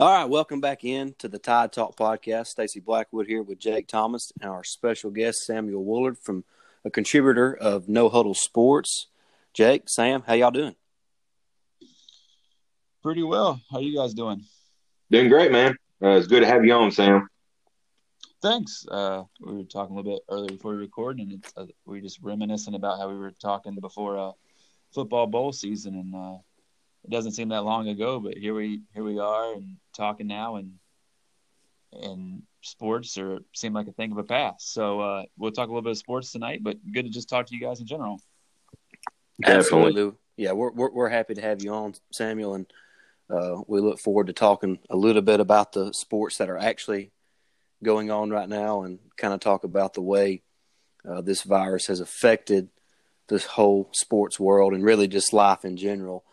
[0.00, 2.46] All right, welcome back in to the Tide Talk podcast.
[2.46, 6.44] Stacy Blackwood here with Jake Thomas and our special guest Samuel Woolard from
[6.84, 9.08] a contributor of No Huddle Sports.
[9.52, 10.76] Jake, Sam, how y'all doing?
[13.02, 13.60] Pretty well.
[13.72, 14.44] How you guys doing?
[15.10, 15.74] Doing great, man.
[16.00, 17.26] Uh, it's good to have you on, Sam.
[18.40, 18.86] Thanks.
[18.88, 21.96] Uh, we were talking a little bit earlier before we recorded, and it's, uh, we
[21.96, 24.30] were just reminiscing about how we were talking before uh,
[24.94, 26.38] football bowl season, and uh,
[27.04, 30.56] it doesn't seem that long ago, but here we here we are and talking now,
[30.56, 30.74] and
[31.92, 34.72] and sports are seem like a thing of a past.
[34.72, 37.46] So uh, we'll talk a little bit of sports tonight, but good to just talk
[37.46, 38.20] to you guys in general.
[39.44, 40.18] Absolutely, Definitely.
[40.36, 42.66] yeah, we're, we're we're happy to have you on, Samuel, and
[43.30, 47.12] uh, we look forward to talking a little bit about the sports that are actually
[47.82, 50.42] going on right now, and kind of talk about the way
[51.08, 52.68] uh, this virus has affected
[53.28, 56.24] this whole sports world and really just life in general.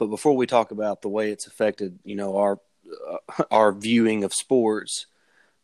[0.00, 2.58] But before we talk about the way it's affected, you know, our
[3.08, 5.06] uh, our viewing of sports,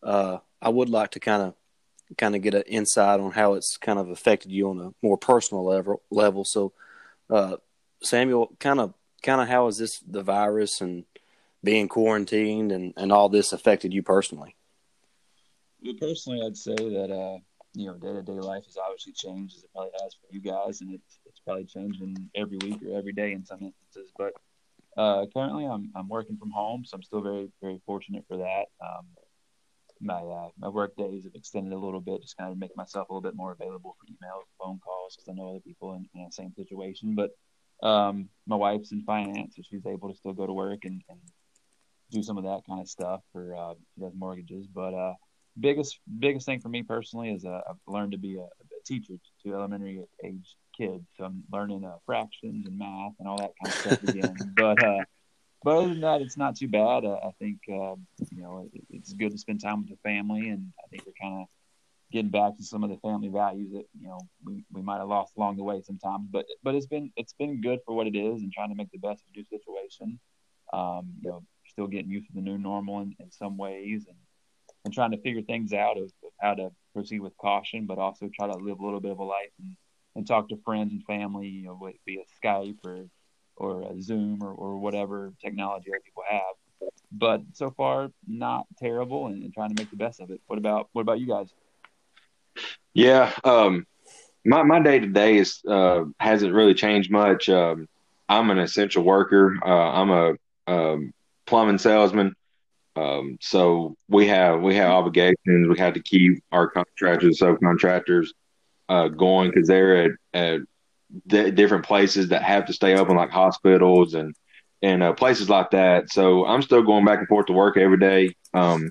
[0.02, 1.54] uh, I would like to kind of
[2.18, 5.16] kind of get an insight on how it's kind of affected you on a more
[5.16, 6.02] personal level.
[6.10, 6.44] Level.
[6.44, 6.74] So,
[7.30, 7.56] uh,
[8.02, 11.04] Samuel, kind of kind of how has this the virus and
[11.64, 14.54] being quarantined and and all this affected you personally?
[15.98, 17.38] Personally, I'd say that uh,
[17.72, 20.40] you know day to day life has obviously changed as it probably has for you
[20.40, 21.15] guys, and it's
[21.46, 24.12] probably changing every week or every day in some instances.
[24.18, 24.32] But
[24.96, 28.66] uh, currently, I'm I'm working from home, so I'm still very very fortunate for that.
[28.84, 29.06] Um,
[30.00, 33.08] my uh, my work days have extended a little bit, just kind of make myself
[33.08, 36.08] a little bit more available for emails, phone calls, because I know other people in,
[36.14, 37.14] in the same situation.
[37.14, 37.30] But
[37.86, 41.20] um, my wife's in finance, so she's able to still go to work and, and
[42.10, 44.66] do some of that kind of stuff for uh, she does mortgages.
[44.66, 45.14] But uh,
[45.58, 49.14] biggest biggest thing for me personally is uh, I've learned to be a, a teacher
[49.44, 51.04] to elementary age kids.
[51.16, 54.36] So I'm learning uh, fractions and math and all that kind of stuff again.
[54.56, 55.04] but uh,
[55.64, 57.04] but other than that, it's not too bad.
[57.04, 57.96] Uh, I think uh,
[58.30, 61.12] you know it, it's good to spend time with the family, and I think we're
[61.20, 61.46] kind of
[62.12, 65.08] getting back to some of the family values that you know we, we might have
[65.08, 66.28] lost along the way sometimes.
[66.30, 68.90] But but it's been it's been good for what it is, and trying to make
[68.92, 70.20] the best of the new situation.
[70.72, 74.16] Um, you know, still getting used to the new normal in, in some ways, and
[74.84, 78.30] and trying to figure things out of, of, how to proceed with caution, but also
[78.32, 79.76] try to live a little bit of a life and,
[80.16, 83.04] and talk to friends and family, you know, via Skype or
[83.56, 86.90] or Zoom or, or whatever technology people have.
[87.12, 90.40] But so far, not terrible, and, and, trying to make the best of it.
[90.46, 91.52] What about what about you guys?
[92.92, 93.86] Yeah, um,
[94.44, 97.48] my my day to day is uh, hasn't really changed much.
[97.48, 97.88] Um,
[98.28, 99.56] I'm an essential worker.
[99.64, 100.34] Uh, I'm a
[100.66, 101.12] um,
[101.46, 102.34] plumbing salesman.
[102.96, 105.68] Um, so we have we have obligations.
[105.68, 108.28] We have to keep our contractors, subcontractors,
[108.88, 110.60] uh, going because they're at,
[111.28, 114.34] at different places that have to stay open, like hospitals and
[114.82, 116.10] and uh, places like that.
[116.12, 118.34] So I'm still going back and forth to work every day.
[118.52, 118.90] Um,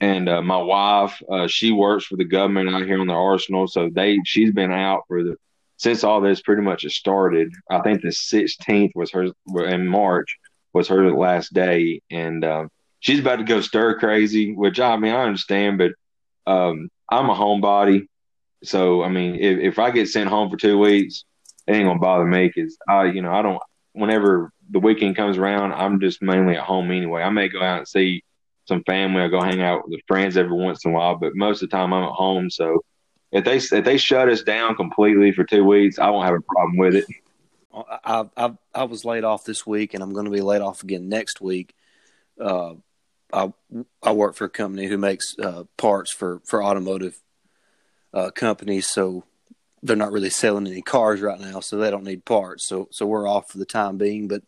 [0.00, 3.66] and uh, my wife, uh, she works for the government out here on the arsenal,
[3.66, 5.36] so they she's been out for the
[5.76, 7.52] since all this pretty much has started.
[7.70, 9.28] I think the 16th was her
[9.66, 10.36] in March
[10.72, 12.68] was her last day, and um,
[13.00, 15.92] she's about to go stir crazy, which I mean I understand, but
[16.50, 18.06] um, I'm a homebody,
[18.62, 21.24] so I mean if, if I get sent home for two weeks,
[21.66, 23.60] it ain't gonna bother me because I you know I don't.
[23.92, 27.22] Whenever the weekend comes around, I'm just mainly at home anyway.
[27.22, 28.22] I may go out and see
[28.66, 31.62] some family or go hang out with friends every once in a while, but most
[31.62, 32.50] of the time I'm at home.
[32.50, 32.84] So
[33.32, 36.40] if they if they shut us down completely for two weeks, I won't have a
[36.40, 37.06] problem with it.
[38.04, 40.82] I I I was laid off this week, and I'm going to be laid off
[40.82, 41.74] again next week.
[42.40, 42.74] Uh,
[43.32, 43.52] I
[44.02, 47.20] I work for a company who makes uh, parts for for automotive
[48.12, 49.24] uh, companies, so
[49.82, 52.66] they're not really selling any cars right now, so they don't need parts.
[52.66, 54.28] So so we're off for the time being.
[54.28, 54.42] But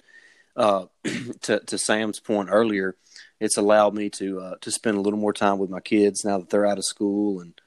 [0.57, 0.87] uh,
[1.43, 2.97] to to Sam's point earlier,
[3.39, 6.39] it's allowed me to uh, to spend a little more time with my kids now
[6.39, 7.61] that they're out of school and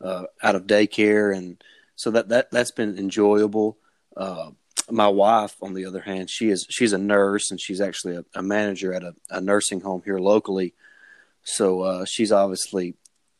[0.00, 1.62] uh, out of daycare, and
[1.96, 3.78] so that that that's been enjoyable.
[4.16, 4.50] Uh,
[4.90, 8.24] my wife, on the other hand, she is she's a nurse and she's actually a,
[8.34, 10.74] a manager at a, a, nursing home here locally.
[11.42, 12.94] So uh, she's obviously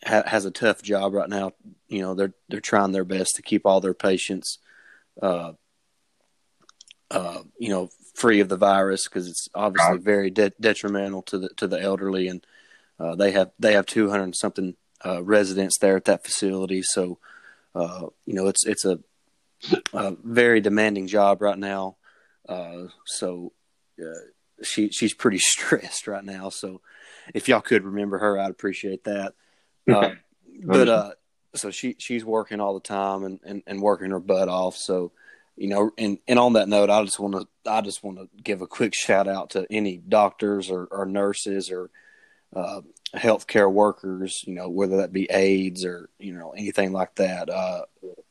[0.04, 1.52] ha- has a tough job right now.
[1.88, 4.58] You know, they're they're trying their best to keep all their patients,
[5.22, 5.52] uh,
[7.10, 11.48] uh, you know, free of the virus because it's obviously very de- detrimental to the
[11.56, 12.46] to the elderly, and
[13.00, 14.74] uh, they have they have two hundred something
[15.04, 16.82] uh, residents there at that facility.
[16.82, 17.18] So,
[17.74, 19.00] uh, you know, it's it's a
[19.92, 21.96] a very demanding job right now.
[22.48, 23.52] Uh, so
[24.00, 26.48] uh, she she's pretty stressed right now.
[26.48, 26.80] So
[27.34, 29.34] if y'all could remember her, I'd appreciate that.
[29.88, 30.10] Uh,
[30.64, 31.10] but uh,
[31.54, 34.76] so she she's working all the time and, and, and working her butt off.
[34.76, 35.12] So
[35.58, 38.28] you know, and, and on that note, I just want to I just want to
[38.42, 41.90] give a quick shout out to any doctors or, or nurses or
[42.54, 42.80] uh,
[43.14, 47.82] healthcare workers, you know, whether that be aides or you know anything like that, uh,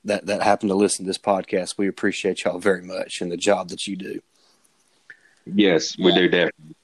[0.06, 1.78] that that happen to listen to this podcast.
[1.78, 4.22] We appreciate y'all very much and the job that you do.
[5.46, 6.76] Yes, we do definitely.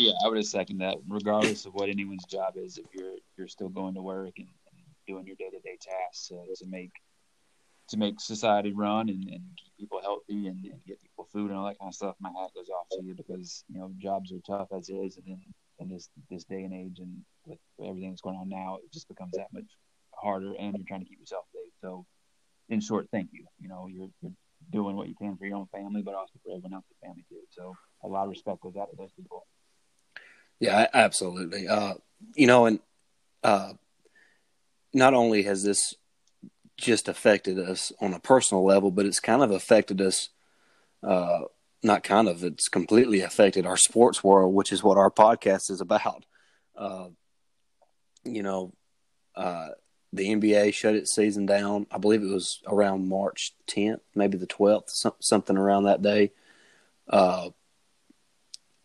[0.00, 0.96] Yeah, I would have second that.
[1.06, 4.82] Regardless of what anyone's job is, if you're you're still going to work and, and
[5.06, 6.92] doing your day to day tasks uh, to make
[7.88, 11.58] to make society run and, and keep people healthy and, and get people food and
[11.58, 14.32] all that kind of stuff, my hat goes off to you because you know jobs
[14.32, 15.40] are tough as is, and then
[15.80, 19.06] in this this day and age and with everything that's going on now, it just
[19.06, 19.68] becomes that much
[20.14, 21.74] harder, and you're trying to keep yourself safe.
[21.82, 22.06] So,
[22.70, 23.44] in short, thank you.
[23.60, 24.32] You know, you're you're
[24.72, 27.42] doing what you can for your own family, but also for everyone else's family too.
[27.50, 29.44] So, a lot of respect goes out to those people.
[30.60, 31.66] Yeah, absolutely.
[31.66, 31.94] Uh,
[32.36, 32.80] you know, and
[33.42, 33.72] uh,
[34.92, 35.94] not only has this
[36.76, 40.28] just affected us on a personal level, but it's kind of affected us.
[41.02, 41.40] Uh,
[41.82, 45.80] not kind of, it's completely affected our sports world, which is what our podcast is
[45.80, 46.26] about.
[46.76, 47.08] Uh,
[48.22, 48.74] you know,
[49.34, 49.68] uh,
[50.12, 51.86] the NBA shut its season down.
[51.90, 56.32] I believe it was around March 10th, maybe the 12th, some, something around that day.
[57.08, 57.50] Uh,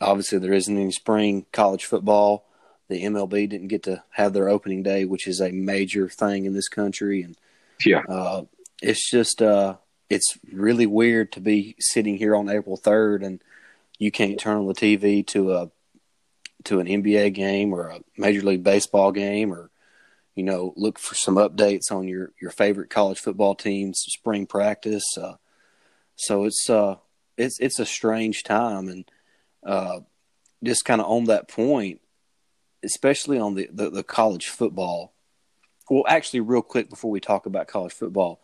[0.01, 2.45] obviously, there isn't any spring college football.
[2.87, 6.53] The MLB didn't get to have their opening day, which is a major thing in
[6.53, 7.35] this country, and
[7.83, 8.03] Yeah.
[8.07, 8.43] uh,
[8.81, 9.77] it's just uh,
[10.09, 13.41] it's really weird to be sitting here on April third and
[13.97, 15.71] you can't turn on the TV to a
[16.65, 19.71] to an NBA game or a Major League Baseball game or
[20.35, 25.05] you know look for some updates on your your favorite college football team's spring practice.
[25.17, 25.35] Uh,
[26.17, 26.95] so it's uh
[27.37, 29.05] it's it's a strange time and
[29.65, 29.99] uh,
[30.63, 32.01] just kind of on that point,
[32.83, 35.13] especially on the, the the college football.
[35.89, 38.41] Well, actually, real quick before we talk about college football,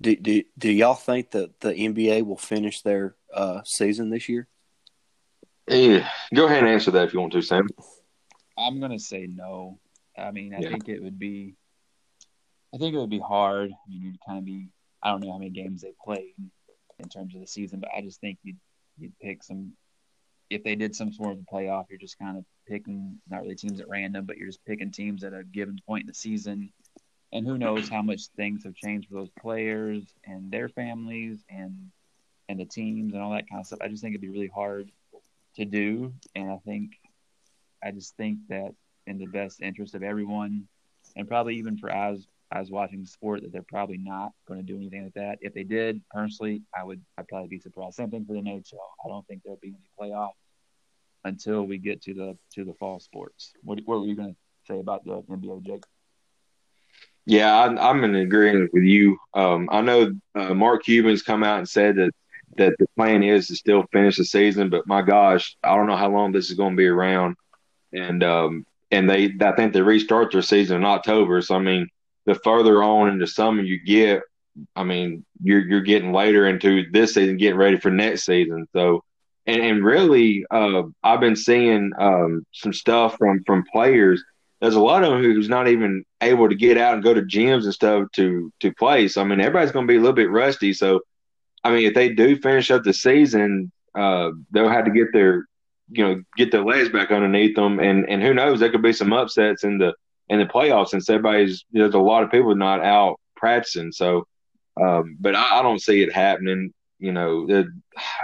[0.00, 4.48] do do, do y'all think that the NBA will finish their uh, season this year?
[5.68, 6.08] Yeah.
[6.34, 7.68] Go ahead and answer that if you want to, Sam.
[8.56, 9.78] I'm gonna say no.
[10.16, 10.68] I mean, I Yeah.
[10.70, 11.56] think it would be,
[12.74, 13.70] I think it would be hard.
[13.72, 14.68] I mean, you'd kind of be,
[15.02, 16.34] I don't know how many games they played
[16.98, 18.58] in terms of the season, but I just think you'd
[18.98, 19.72] you'd pick some.
[20.50, 23.80] If they did some sort of playoff, you're just kind of picking not really teams
[23.80, 26.72] at random, but you're just picking teams at a given point in the season.
[27.32, 31.90] And who knows how much things have changed for those players and their families and
[32.48, 33.80] and the teams and all that kind of stuff.
[33.82, 34.90] I just think it'd be really hard
[35.56, 36.92] to do, and I think
[37.82, 38.74] I just think that
[39.06, 40.68] in the best interest of everyone,
[41.16, 44.66] and probably even for us as watching the sport, that they're probably not going to
[44.66, 45.38] do anything like that.
[45.40, 47.96] If they did, personally, I would I'd probably be surprised.
[47.96, 48.74] Same thing for the NHL.
[49.04, 50.32] I don't think there'll be any playoff
[51.24, 53.52] until we get to the to the fall sports.
[53.62, 55.84] What what were you going to say about the NBA, Jake?
[57.26, 59.18] Yeah, I, I'm in agreement with you.
[59.34, 62.12] Um, I know uh, Mark Cuban's come out and said that
[62.56, 65.96] that the plan is to still finish the season, but my gosh, I don't know
[65.96, 67.36] how long this is going to be around.
[67.92, 71.40] And um, and they, I think they restart their season in October.
[71.42, 71.88] So I mean,
[72.26, 74.22] the further on into summer you get,
[74.74, 78.66] I mean, you're you're getting later into this season, getting ready for next season.
[78.72, 79.04] So,
[79.46, 84.22] and and really, uh, I've been seeing um, some stuff from from players
[84.60, 87.22] there's a lot of them who's not even able to get out and go to
[87.22, 89.08] gyms and stuff to to play.
[89.08, 90.72] So I mean, everybody's going to be a little bit rusty.
[90.72, 91.00] So
[91.62, 95.46] I mean, if they do finish up the season, uh, they'll have to get their
[95.90, 98.92] you know get their legs back underneath them, and and who knows, there could be
[98.92, 99.94] some upsets in the
[100.28, 103.92] in the playoffs since everybody's there's a lot of people not out practicing.
[103.92, 104.26] So,
[104.80, 106.72] um, but I, I don't see it happening.
[106.98, 107.66] You know, it,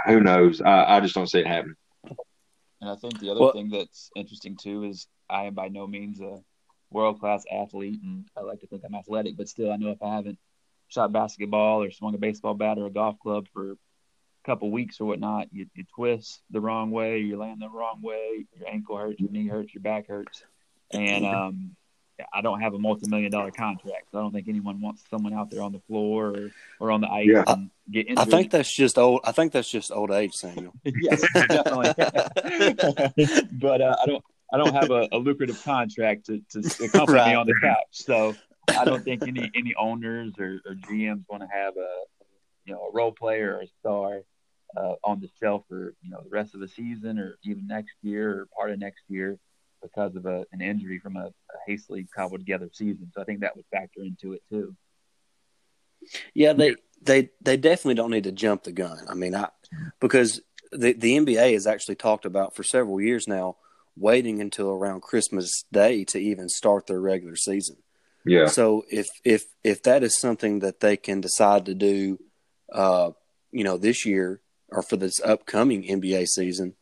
[0.07, 0.61] who knows?
[0.61, 1.75] I, I just don't see it happening.
[2.81, 5.87] And I think the other Well- thing that's interesting too is I am by no
[5.87, 6.41] means a
[6.91, 10.01] world class athlete, and I like to think I'm athletic, but still, I know if
[10.03, 10.37] I haven't
[10.89, 13.75] shot basketball or swung a baseball bat or a golf club for a
[14.45, 18.45] couple weeks or whatnot, you, you twist the wrong way, you land the wrong way,
[18.55, 20.43] your ankle hurts, your knee hurts, your back hurts,
[20.91, 21.75] and um,
[22.33, 25.33] I don't have a multi million dollar contract, so I don't think anyone wants someone
[25.33, 27.43] out there on the floor or, or on the ice Yeah.
[27.47, 28.19] and get injured.
[28.19, 29.21] I think that's just old.
[29.23, 30.73] I think that's just old age, Samuel.
[30.83, 31.93] yes, definitely.
[33.53, 37.29] but uh, I don't I don't have a, a lucrative contract to, to accompany Right.
[37.29, 38.35] me on the couch, so
[38.77, 41.89] I don't think any any owners or, or GMs want to have a
[42.65, 44.21] you know a role player or a star
[44.77, 47.93] uh, on the shelf for you know the rest of the season or even next
[48.03, 49.37] year or part of next year
[49.83, 53.11] because of a, an injury from a, a hastily cobbled together season.
[53.13, 54.75] So I think that would factor into it too.
[56.33, 59.05] Yeah, they they they definitely don't need to jump the gun.
[59.09, 59.49] I mean, I
[59.99, 63.57] because the the NBA has actually talked about for several years now
[63.95, 67.77] waiting until around Christmas Day to even start their regular season.
[68.25, 72.19] Yeah, So if if if that is something that they can decide to do,
[72.71, 73.11] uh,
[73.51, 76.75] you know, this year or for this upcoming NBA season,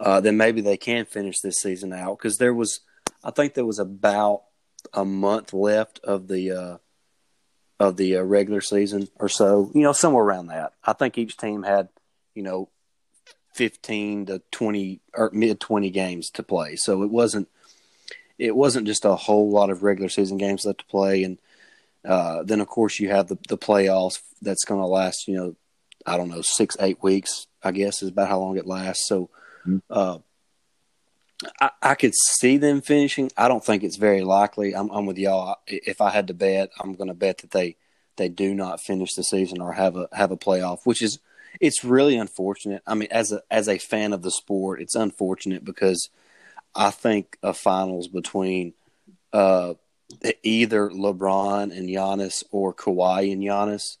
[0.00, 2.80] uh, then maybe they can finish this season out because there was,
[3.24, 4.42] I think there was about
[4.92, 6.76] a month left of the uh,
[7.80, 10.72] of the uh, regular season or so, you know, somewhere around that.
[10.84, 11.88] I think each team had,
[12.34, 12.68] you know,
[13.54, 16.76] 15 to 20 or mid 20 games to play.
[16.76, 17.48] So it wasn't
[18.38, 21.38] it wasn't just a whole lot of regular season games left to play and
[22.04, 25.56] uh, then of course you have the the playoffs that's going to last, you know,
[26.06, 29.08] I don't know, 6 8 weeks, I guess is about how long it lasts.
[29.08, 29.30] So
[29.66, 29.78] mm-hmm.
[29.90, 30.18] uh,
[31.60, 33.30] I, I, could see them finishing.
[33.36, 34.74] I don't think it's very likely.
[34.74, 35.56] I'm, I'm with y'all.
[35.66, 37.76] If I had to bet, I'm going to bet that they
[38.16, 41.20] they do not finish the season or have a have a playoff, which is
[41.60, 42.82] it's really unfortunate.
[42.86, 46.10] I mean, as a as a fan of the sport, it's unfortunate because
[46.74, 48.74] I think a finals between
[49.32, 49.74] uh,
[50.42, 53.96] either LeBron and Giannis or Kawhi and Giannis,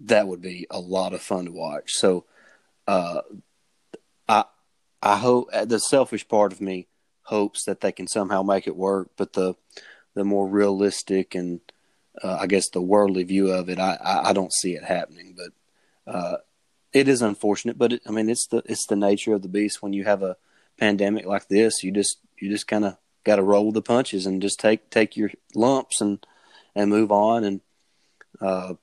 [0.00, 1.92] that would be a lot of fun to watch.
[1.92, 2.24] So,
[2.86, 3.22] uh,
[5.02, 6.86] I hope the selfish part of me
[7.24, 9.54] hopes that they can somehow make it work, but the
[10.14, 11.60] the more realistic and
[12.22, 15.34] uh, I guess the worldly view of it, I, I, I don't see it happening.
[15.36, 16.36] But uh,
[16.92, 19.82] it is unfortunate, but it, I mean, it's the it's the nature of the beast.
[19.82, 20.36] When you have a
[20.78, 24.42] pandemic like this, you just you just kind of got to roll the punches and
[24.42, 26.24] just take take your lumps and
[26.74, 27.44] and move on.
[27.44, 27.60] And
[28.40, 28.74] uh,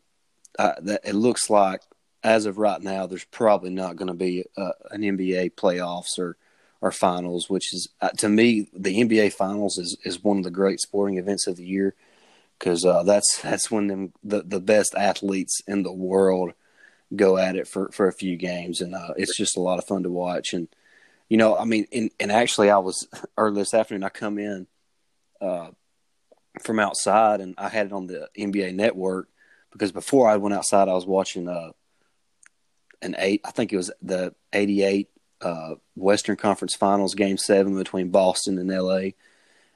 [0.58, 1.82] I, that, it looks like
[2.24, 6.38] as of right now, there's probably not going to be uh, an NBA playoffs or
[6.82, 10.52] or finals, which is uh, to me the NBA finals is is one of the
[10.52, 11.94] great sporting events of the year
[12.58, 16.54] because uh, that's that's when them the, the best athletes in the world
[17.16, 19.86] go at it for, for a few games, and uh, it's just a lot of
[19.86, 20.54] fun to watch.
[20.54, 20.68] And
[21.28, 23.08] you know, I mean, and, and actually, I was
[23.38, 24.04] early this afternoon.
[24.04, 24.68] I come in
[25.42, 25.70] uh,
[26.62, 29.30] from outside, and I had it on the NBA Network
[29.72, 31.72] because before I went outside, I was watching uh,
[33.02, 33.42] an eight.
[33.46, 35.10] I think it was the '88
[35.42, 39.12] uh, Western Conference Finals Game Seven between Boston and LA.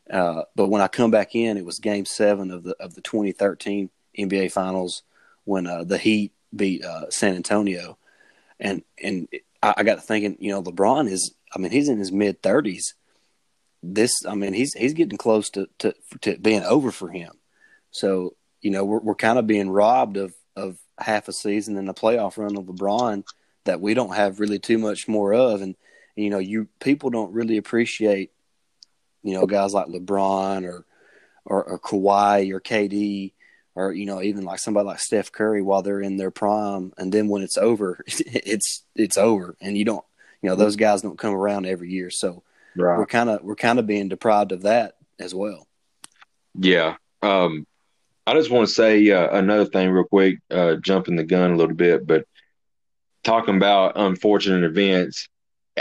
[0.09, 3.01] Uh, but when I come back in, it was Game Seven of the of the
[3.01, 5.03] 2013 NBA Finals
[5.45, 7.97] when uh, the Heat beat uh, San Antonio,
[8.59, 9.27] and and
[9.61, 12.41] I, I, got to thinking, you know, LeBron is, I mean, he's in his mid
[12.41, 12.93] thirties.
[13.81, 17.31] This, I mean, he's he's getting close to, to to being over for him.
[17.91, 21.85] So you know, we're we're kind of being robbed of of half a season in
[21.85, 23.23] the playoff run of LeBron
[23.65, 25.75] that we don't have really too much more of, and
[26.15, 28.31] you know, you people don't really appreciate,
[29.23, 30.85] you know, guys like LeBron or
[31.45, 33.33] or, or Kawhi or KD
[33.75, 37.11] or you know even like somebody like Steph Curry while they're in their prime, and
[37.11, 40.05] then when it's over, it's it's over, and you don't
[40.41, 42.43] you know those guys don't come around every year, so
[42.75, 42.97] right.
[42.97, 45.67] we're kind of we're kind of being deprived of that as well.
[46.55, 47.65] Yeah, um,
[48.25, 51.55] I just want to say uh, another thing real quick, uh, jumping the gun a
[51.57, 52.25] little bit, but
[53.23, 55.27] talking about unfortunate events.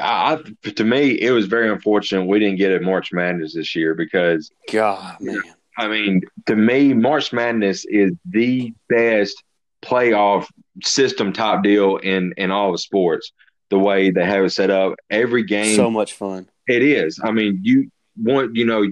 [0.00, 3.94] I, to me, it was very unfortunate we didn't get a March Madness this year
[3.94, 5.42] because God, man,
[5.76, 9.42] I mean, to me, March Madness is the best
[9.82, 10.46] playoff
[10.82, 13.32] system top deal in in all the sports.
[13.68, 16.48] The way they have it set up, every game so much fun.
[16.66, 17.20] It is.
[17.22, 17.90] I mean, you
[18.22, 18.84] want you know,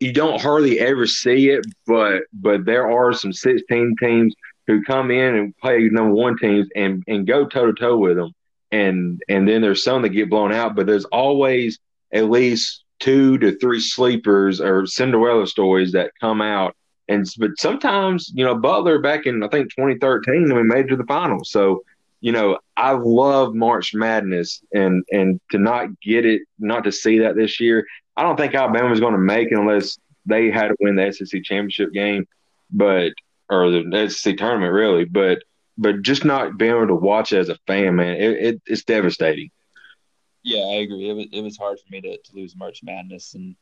[0.00, 4.34] you don't hardly ever see it, but but there are some sixteen teams
[4.66, 8.16] who come in and play number one teams and and go toe to toe with
[8.16, 8.32] them,
[8.70, 11.78] and and then there's some that get blown out, but there's always
[12.12, 16.74] at least two to three sleepers or Cinderella stories that come out.
[17.08, 21.04] And but sometimes, you know, Butler back in I think 2013, we made to the
[21.04, 21.50] finals.
[21.50, 21.82] So,
[22.20, 27.20] you know, I love March Madness, and and to not get it, not to see
[27.20, 27.86] that this year,
[28.16, 31.12] I don't think Alabama is going to make it unless they had to win the
[31.12, 32.26] SEC championship game,
[32.70, 33.12] but
[33.48, 35.04] or the SEC tournament really.
[35.04, 35.42] But
[35.78, 38.84] but just not being able to watch it as a fan, man, it, it it's
[38.84, 39.50] devastating.
[40.42, 41.08] Yeah, I agree.
[41.08, 43.56] It was it was hard for me to, to lose March Madness, and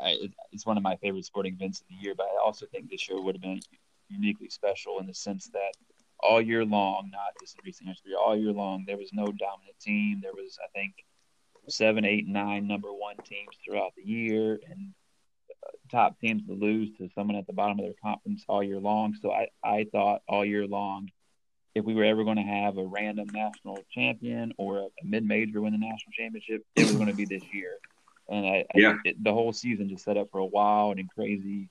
[0.00, 0.16] I,
[0.52, 2.14] it's one of my favorite sporting events of the year.
[2.16, 3.60] But I also think this year would have been
[4.08, 5.72] uniquely special in the sense that
[6.20, 9.78] all year long, not just in recent history, all year long, there was no dominant
[9.80, 10.20] team.
[10.22, 10.94] There was, I think,
[11.68, 14.92] seven, eight, nine number one teams throughout the year, and
[15.50, 18.78] uh, top teams to lose to someone at the bottom of their conference all year
[18.78, 19.14] long.
[19.20, 21.08] So I, I thought all year long
[21.78, 25.60] if we were ever going to have a random national champion or a, a mid-major
[25.60, 27.78] win the national championship, it was going to be this year.
[28.28, 28.90] And I, yeah.
[28.90, 31.68] I, it, the whole season just set up for a wild and crazy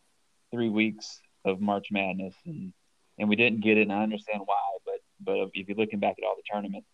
[0.52, 2.74] three weeks of March Madness, and
[3.20, 4.56] and we didn't get it, and I understand why.
[4.86, 6.88] But but if you're looking back at all the tournaments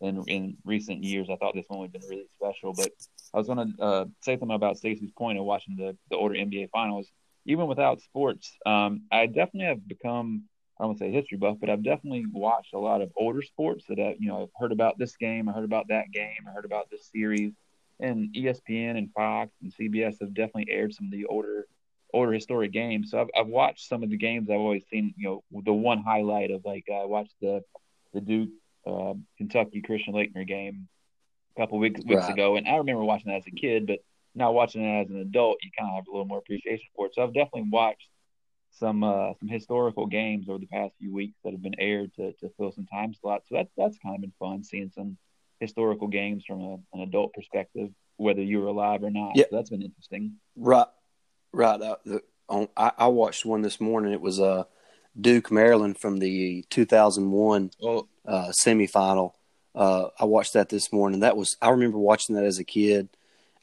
[0.00, 2.72] in in recent years, I thought this one would have been really special.
[2.72, 2.90] But
[3.34, 6.34] I was going to uh, say something about Stacey's point of watching the the older
[6.34, 7.10] NBA finals.
[7.48, 10.44] Even without sports, um, I definitely have become
[10.78, 13.40] I don't want to say history buff, but I've definitely watched a lot of older
[13.40, 16.46] sports that I, you know I've heard about this game, I heard about that game,
[16.46, 17.52] I heard about this series,
[18.00, 21.66] and ESPN and Fox and CBS have definitely aired some of the older
[22.12, 23.10] older historic games.
[23.10, 24.50] So I've, I've watched some of the games.
[24.50, 27.62] I've always seen you know the one highlight of like I watched the
[28.12, 28.50] the Duke
[28.86, 30.88] uh, Kentucky Christian Laettner game
[31.56, 32.32] a couple weeks weeks right.
[32.32, 33.98] ago, and I remember watching that as a kid, but
[34.34, 37.06] now watching it as an adult, you kind of have a little more appreciation for
[37.06, 37.14] it.
[37.14, 38.08] So I've definitely watched
[38.78, 42.32] some uh, some historical games over the past few weeks that have been aired to,
[42.34, 43.48] to fill some time slots.
[43.48, 45.16] So that's that's kind of been fun seeing some
[45.60, 49.32] historical games from a, an adult perspective, whether you were alive or not.
[49.34, 50.34] Yeah, so that's been interesting.
[50.54, 50.86] Right,
[51.52, 51.80] right.
[51.80, 54.12] Uh, the, on, I, I, watched one this morning.
[54.12, 54.64] It was uh,
[55.18, 58.08] Duke Maryland from the 2001 oh.
[58.26, 59.32] Uh, semifinal.
[59.74, 61.20] Uh, I watched that this morning.
[61.20, 63.08] That was I remember watching that as a kid.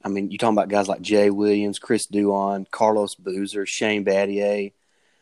[0.04, 4.74] I mean, you're talking about guys like Jay Williams, Chris Duhon, Carlos Boozer, Shane Battier.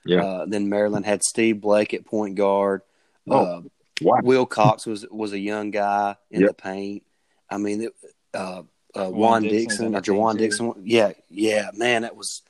[0.04, 0.24] Yeah.
[0.24, 2.82] Uh, then Maryland had Steve Blake at point guard.
[3.30, 3.62] Oh, uh,
[4.02, 4.20] wow.
[4.24, 6.50] Wilcox was was a young guy in yep.
[6.50, 7.04] the paint.
[7.50, 7.94] I mean, it,
[8.34, 8.64] uh,
[8.96, 10.74] uh, Juan Dixon, Dixon or Jawan Dixon.
[10.84, 12.42] Yeah, yeah, man, that was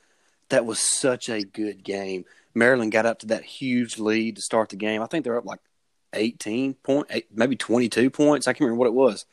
[0.50, 2.26] that was such a good game.
[2.54, 5.02] Maryland got up to that huge lead to start the game.
[5.02, 5.60] I think they're up like
[6.14, 8.48] 18 point, eight, maybe 22 points.
[8.48, 9.26] I can't remember what it was.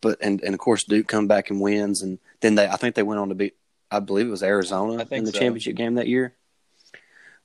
[0.00, 2.94] But and and of course Duke come back and wins, and then they I think
[2.94, 3.54] they went on to beat
[3.90, 5.38] I believe it was Arizona in the so.
[5.38, 6.34] championship game that year.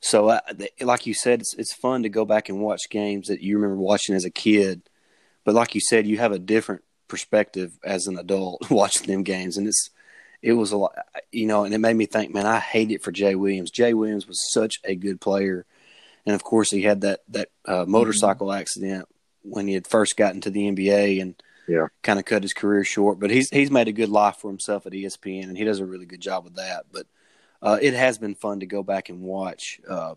[0.02, 0.40] So, uh,
[0.82, 3.82] like you said, it's it's fun to go back and watch games that you remember
[3.82, 4.82] watching as a kid,
[5.46, 9.58] but like you said, you have a different perspective as an adult watching them games,
[9.58, 9.90] and it's
[10.42, 10.96] it was a lot,
[11.32, 13.70] you know, and it made me think, man, I hate it for Jay Williams.
[13.70, 15.68] Jay Williams was such a good player,
[16.26, 18.60] and of course, he had that that uh, motorcycle mm-hmm.
[18.60, 19.08] accident
[19.44, 22.84] when he had first gotten to the NBA, and yeah, kind of cut his career
[22.84, 23.20] short.
[23.20, 25.86] But he's he's made a good life for himself at ESPN, and he does a
[25.86, 26.86] really good job with that.
[26.92, 27.08] But
[27.62, 30.16] uh, it has been fun to go back and watch, uh,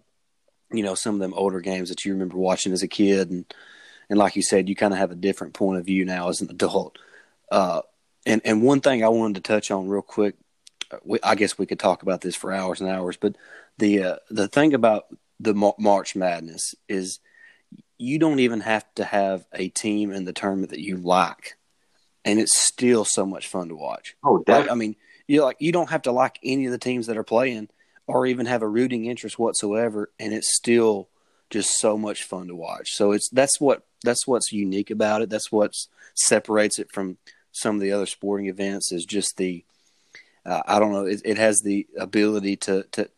[0.72, 3.44] you know, some of them older games that you remember watching as a kid, and
[4.10, 6.40] and like you said, you kind of have a different point of view now as
[6.40, 6.98] an adult.
[7.50, 7.82] Uh,
[8.26, 10.36] and and one thing I wanted to touch on real quick,
[10.90, 13.36] uh, we, I guess we could talk about this for hours and hours, but
[13.78, 15.06] the uh, the thing about
[15.40, 17.20] the March Madness is
[17.98, 21.56] you don't even have to have a team in the tournament that you like,
[22.24, 24.16] and it's still so much fun to watch.
[24.24, 27.06] Oh, like, I mean, you like you don't have to like any of the teams
[27.06, 27.68] that are playing
[28.06, 31.08] or even have a rooting interest whatsoever and it's still
[31.48, 32.92] just so much fun to watch.
[32.92, 35.30] So it's that's what that's what's unique about it.
[35.30, 35.74] That's what
[36.14, 37.16] separates it from
[37.54, 39.64] some of the other sporting events is just the
[40.44, 43.08] uh, i don't know it, it, has the ability to to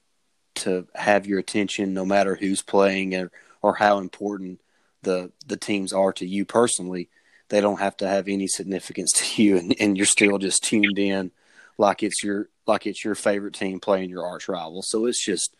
[0.57, 3.31] to have your attention no matter who's playing or,
[3.63, 4.61] or how important
[5.03, 7.09] the the teams are to you personally
[7.49, 10.99] they don't have to have any significance to you and, and you're still just tuned
[10.99, 11.31] in
[11.79, 14.83] like it's your like it's your favorite team playing your arch rival.
[14.83, 15.55] So it's just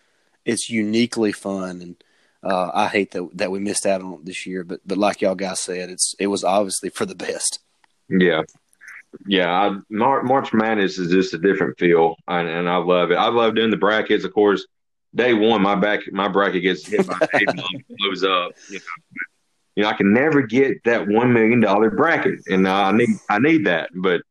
[0.45, 2.05] it's uniquely fun, and
[2.43, 4.65] uh, I hate that that we missed out on it this year.
[4.65, 7.61] But but like y'all guys said, it's it was obviously for the best.
[8.09, 8.43] Yeah,
[9.27, 9.51] yeah.
[9.51, 13.17] I, March Madness is just a different feel, and, and I love it.
[13.17, 14.25] I love doing the brackets.
[14.25, 14.67] Of course,
[15.17, 18.53] day one, my back my bracket gets hit by a bomb, blows up.
[18.69, 18.85] You know,
[19.75, 23.39] you know, I can never get that one million dollar bracket, and I need I
[23.39, 24.23] need that, but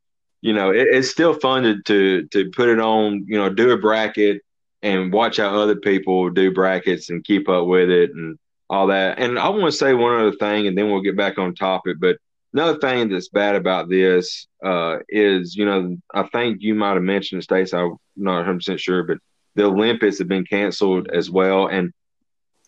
[0.42, 3.72] you know, it, it's still fun to, to to put it on, you know, do
[3.72, 4.42] a bracket
[4.82, 8.38] and watch how other people do brackets and keep up with it and
[8.70, 9.18] all that.
[9.18, 11.98] And I want to say one other thing, and then we'll get back on topic.
[12.00, 12.18] But
[12.54, 17.04] another thing that's bad about this uh, is, you know, I think you might have
[17.04, 17.74] mentioned, Stace.
[17.74, 19.18] I'm not 100 percent sure, but
[19.56, 21.68] the Olympics have been canceled as well.
[21.68, 21.92] And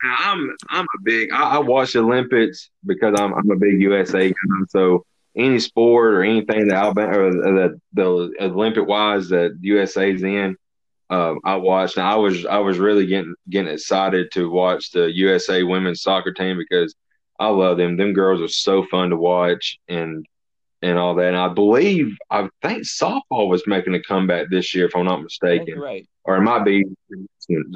[0.03, 4.29] I'm I'm a big I, I watch the Olympics because I'm I'm a big USA
[4.29, 4.35] guy.
[4.69, 10.55] So any sport or anything that Alabama or the, the Olympic wise that USA's in,
[11.09, 11.97] um, I watched.
[11.97, 16.33] And I was I was really getting getting excited to watch the USA women's soccer
[16.33, 16.95] team because
[17.39, 17.97] I love them.
[17.97, 20.25] Them girls are so fun to watch and
[20.81, 21.27] and all that.
[21.27, 25.23] And I believe I think softball was making a comeback this year, if I'm not
[25.23, 25.79] mistaken.
[25.79, 26.07] Right.
[26.27, 26.85] Or it might be.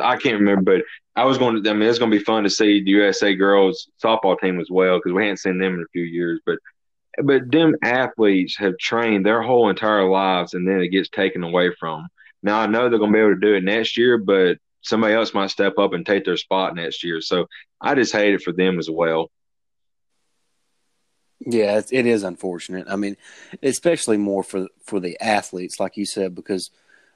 [0.02, 0.86] I can't remember, but
[1.16, 1.70] I was going to.
[1.70, 4.70] I mean, it's going to be fun to see the USA girls softball team as
[4.70, 6.42] well because we hadn't seen them in a few years.
[6.46, 6.60] But
[7.24, 11.72] but them athletes have trained their whole entire lives and then it gets taken away
[11.80, 12.10] from them.
[12.44, 15.14] Now I know they're going to be able to do it next year, but somebody
[15.14, 17.22] else might step up and take their spot next year.
[17.22, 17.48] So
[17.80, 19.32] I just hate it for them as well.
[21.40, 22.88] Yeah, it is unfortunate.
[22.90, 23.18] I mean,
[23.64, 26.70] especially more for for the athletes, like you said, because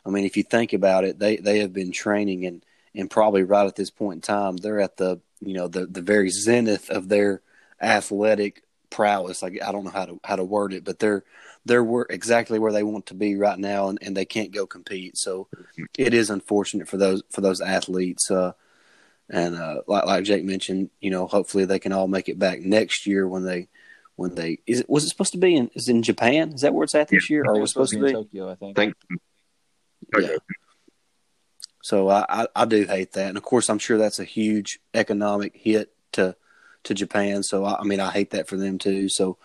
[0.05, 2.63] I mean, if you think about it, they they have been training and
[2.93, 6.01] and probably right at this point in time, they're at the you know the the
[6.01, 7.41] very zenith of their
[7.81, 9.41] athletic prowess.
[9.41, 11.23] Like I don't know how to how to word it, but they're
[11.65, 15.17] they're exactly where they want to be right now, and, and they can't go compete.
[15.17, 15.47] So
[15.97, 18.29] it is unfortunate for those for those athletes.
[18.29, 18.53] Uh,
[19.29, 22.61] and uh, like like Jake mentioned, you know, hopefully they can all make it back
[22.61, 23.67] next year when they
[24.15, 26.53] when they is it was it supposed to be in is it in Japan?
[26.53, 28.11] Is that where it's at this year, or was it supposed to be?
[28.11, 28.51] Tokyo?
[28.51, 28.75] I think.
[28.75, 28.95] Thank
[30.19, 30.37] Yeah.
[31.83, 34.79] So I, I, I do hate that, and of course I'm sure that's a huge
[34.93, 36.35] economic hit to
[36.83, 37.43] to Japan.
[37.43, 39.07] So I, I mean I hate that for them too.
[39.09, 39.37] So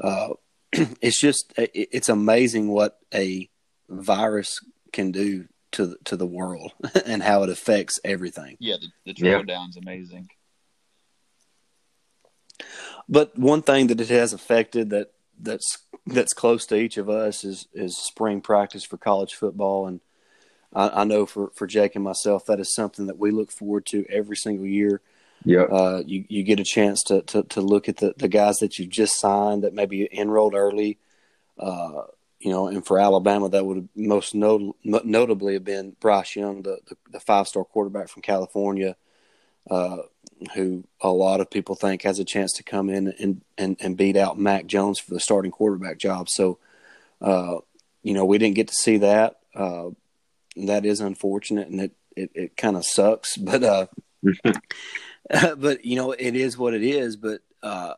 [0.00, 0.30] uh,
[0.72, 3.48] it's just it, it's amazing what a
[3.88, 4.58] virus
[4.92, 6.72] can do to the- to the world
[7.06, 8.56] and how it affects everything.
[8.60, 9.30] Yeah, the, the Yeah.
[9.38, 10.28] trickle down's amazing.
[13.08, 17.44] But one thing that it has affected that that's that's close to each of us
[17.44, 20.00] is is spring practice for college football, and
[20.74, 23.86] I, I know for for Jake and myself that is something that we look forward
[23.86, 25.00] to every single year.
[25.44, 25.68] Yep.
[25.72, 28.78] Uh, you you get a chance to to, to look at the, the guys that
[28.78, 30.98] you've just signed that maybe enrolled early.
[31.58, 32.02] Uh,
[32.42, 36.78] you know, and for Alabama, that would most not, notably have been Bryce Young, the,
[36.88, 38.96] the, the five star quarterback from California,
[39.70, 39.98] uh,
[40.54, 43.96] who a lot of people think has a chance to come in and, and, and
[43.96, 46.28] beat out Mac Jones for the starting quarterback job.
[46.28, 46.58] So,
[47.20, 47.58] uh,
[48.02, 49.36] you know, we didn't get to see that.
[49.54, 49.90] Uh,
[50.56, 53.36] that is unfortunate, and it it, it kind of sucks.
[53.38, 53.86] But uh,
[55.56, 57.16] but you know, it is what it is.
[57.16, 57.94] But uh,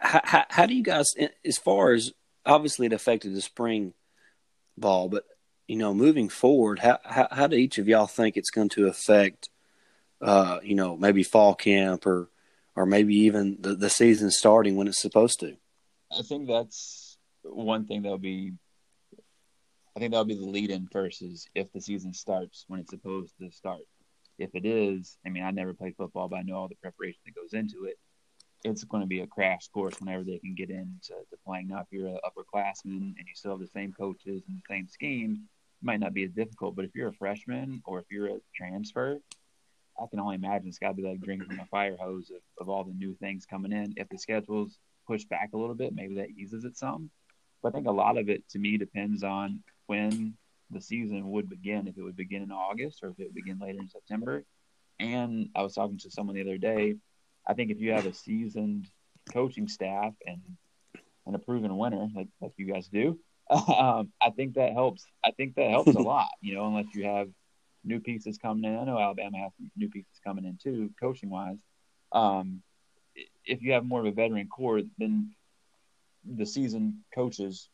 [0.00, 1.06] how, how, do you guys,
[1.44, 2.12] as far as
[2.44, 3.94] obviously it affected the spring
[4.76, 5.24] ball, but
[5.66, 8.86] you know, moving forward, how how, how do each of y'all think it's going to
[8.86, 9.48] affect?
[10.20, 12.28] Uh, you know, maybe fall camp or
[12.78, 15.56] or maybe even the, the season starting when it's supposed to.
[16.16, 18.52] I think that's one thing that'll be.
[19.96, 23.34] I think that'll be the lead in versus if the season starts when it's supposed
[23.40, 23.80] to start.
[24.38, 27.18] If it is, I mean, I never played football, but I know all the preparation
[27.26, 27.96] that goes into it.
[28.62, 31.68] It's going to be a crash course whenever they can get into to playing.
[31.68, 34.86] Now, if you're an upperclassman and you still have the same coaches and the same
[34.86, 35.48] scheme,
[35.82, 36.76] it might not be as difficult.
[36.76, 39.18] But if you're a freshman or if you're a transfer,
[40.00, 42.40] I can only imagine it's got to be like drinking from a fire hose of,
[42.60, 43.94] of all the new things coming in.
[43.96, 47.10] If the schedule's pushed back a little bit, maybe that eases it some.
[47.62, 50.34] But I think a lot of it to me depends on when
[50.70, 51.88] the season would begin.
[51.88, 54.44] If it would begin in August or if it would begin later in September.
[55.00, 56.96] And I was talking to someone the other day.
[57.46, 58.88] I think if you have a seasoned
[59.32, 60.40] coaching staff and
[61.26, 63.18] and a proven winner like like you guys do,
[63.50, 65.04] um, I think that helps.
[65.24, 66.28] I think that helps a lot.
[66.40, 67.28] You know, unless you have
[67.88, 68.78] new pieces coming in.
[68.78, 71.58] I know Alabama has new pieces coming in too, coaching wise.
[72.12, 72.62] Um,
[73.44, 75.34] if you have more of a veteran core, then
[76.24, 77.68] the seasoned coaches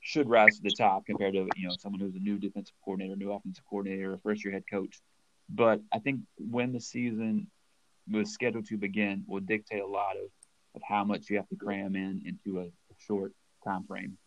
[0.00, 3.16] should rise to the top compared to you know someone who's a new defensive coordinator,
[3.16, 5.00] new offensive coordinator, or first year head coach.
[5.48, 7.46] But I think when the season
[8.10, 10.28] was scheduled to begin will dictate a lot of,
[10.74, 13.32] of how much you have to cram in into a, a short
[13.64, 14.18] time frame.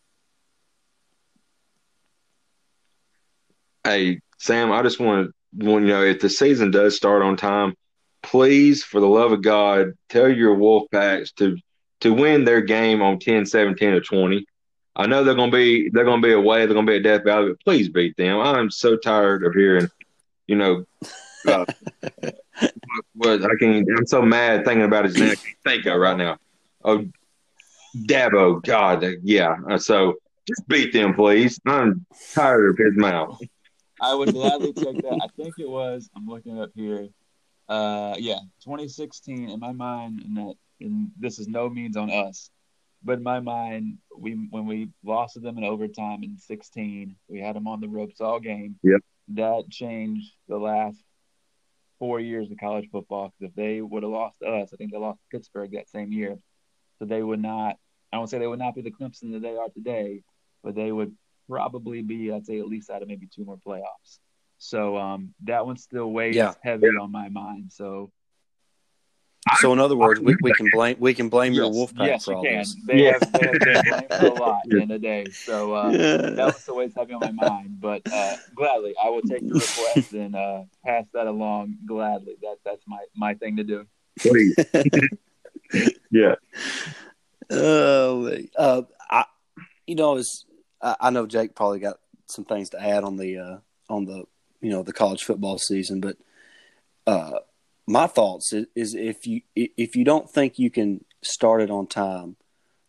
[3.86, 7.76] Hey, Sam, I just want to, you know, if the season does start on time,
[8.24, 11.56] please, for the love of God, tell your Wolfpacks to
[12.02, 14.46] to win their game on 10, 17, or 20.
[14.96, 17.50] I know they're gonna be they're gonna be away, they're gonna be at Death Valley,
[17.50, 18.40] but please beat them.
[18.40, 19.88] I'm so tired of hearing,
[20.48, 20.86] you know,
[21.48, 21.66] uh,
[23.14, 23.86] what I can.
[23.96, 25.30] I'm so mad thinking about his name.
[25.30, 26.38] I can't think of right now.
[26.84, 27.06] Oh,
[27.96, 29.56] Dabo, God, yeah.
[29.70, 30.16] Uh, So
[30.48, 31.60] just beat them, please.
[31.68, 33.40] I'm tired of his mouth.
[34.02, 35.20] I would gladly take that.
[35.22, 36.10] I think it was.
[36.16, 37.10] I'm looking up here.
[37.68, 39.50] Uh, yeah, 2016.
[39.50, 42.50] In my mind, and that, and this is no means on us,
[43.04, 47.40] but in my mind, we when we lost to them in overtime in 16, we
[47.40, 48.76] had them on the ropes all game.
[48.84, 49.02] Yep.
[49.30, 50.98] That changed the last
[51.98, 53.34] four years of college football.
[53.40, 55.90] Because if they would have lost to us, I think they lost to Pittsburgh that
[55.90, 56.38] same year,
[57.00, 57.78] so they would not.
[58.12, 60.22] I don't say they would not be the Clemson that they are today,
[60.64, 61.16] but they would
[61.50, 64.20] probably be, I'd say, at least out of maybe two more playoffs.
[64.58, 66.54] So um, that one still weighs Yeah.
[66.64, 67.72] heavy on my mind.
[67.72, 68.12] So
[69.60, 72.26] So in other words, we, we can blame we can blame your yes, Wolfpack yes,
[72.26, 72.66] for you can.
[72.88, 73.12] They Yeah.
[73.14, 75.26] have, they have been blamed for a lot in the day.
[75.32, 75.98] So uh, that
[76.38, 76.46] Yeah.
[76.46, 77.80] one still weighs heavy on my mind.
[77.80, 82.36] But uh, gladly, I will take your request and uh, pass that along gladly.
[82.42, 83.86] That that's my my thing to do.
[84.20, 84.56] Please.
[86.12, 86.36] yeah.
[87.52, 88.82] Oh, uh,
[89.12, 89.26] I,
[89.86, 90.46] you know, it's,
[90.82, 93.58] I, I know Jake probably got some things to add on the uh,
[93.90, 94.26] on the
[94.62, 96.18] you know the college football season, but
[97.08, 97.40] uh,
[97.88, 101.88] my thoughts is, is if you if you don't think you can start it on
[101.88, 102.36] time,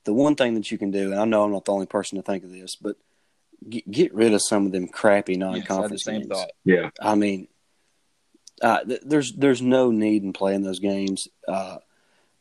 [0.04, 2.16] the one thing that you can do, and I know I'm not the only person
[2.16, 2.96] to think of this, but
[3.68, 6.28] get, get rid of some of them crappy Yes, I had the non-conference same games.
[6.28, 6.50] thought.
[6.64, 6.90] Yeah.
[7.00, 7.48] I mean,
[8.62, 11.28] uh, th- there's there's no need in playing those games.
[11.46, 11.78] Uh,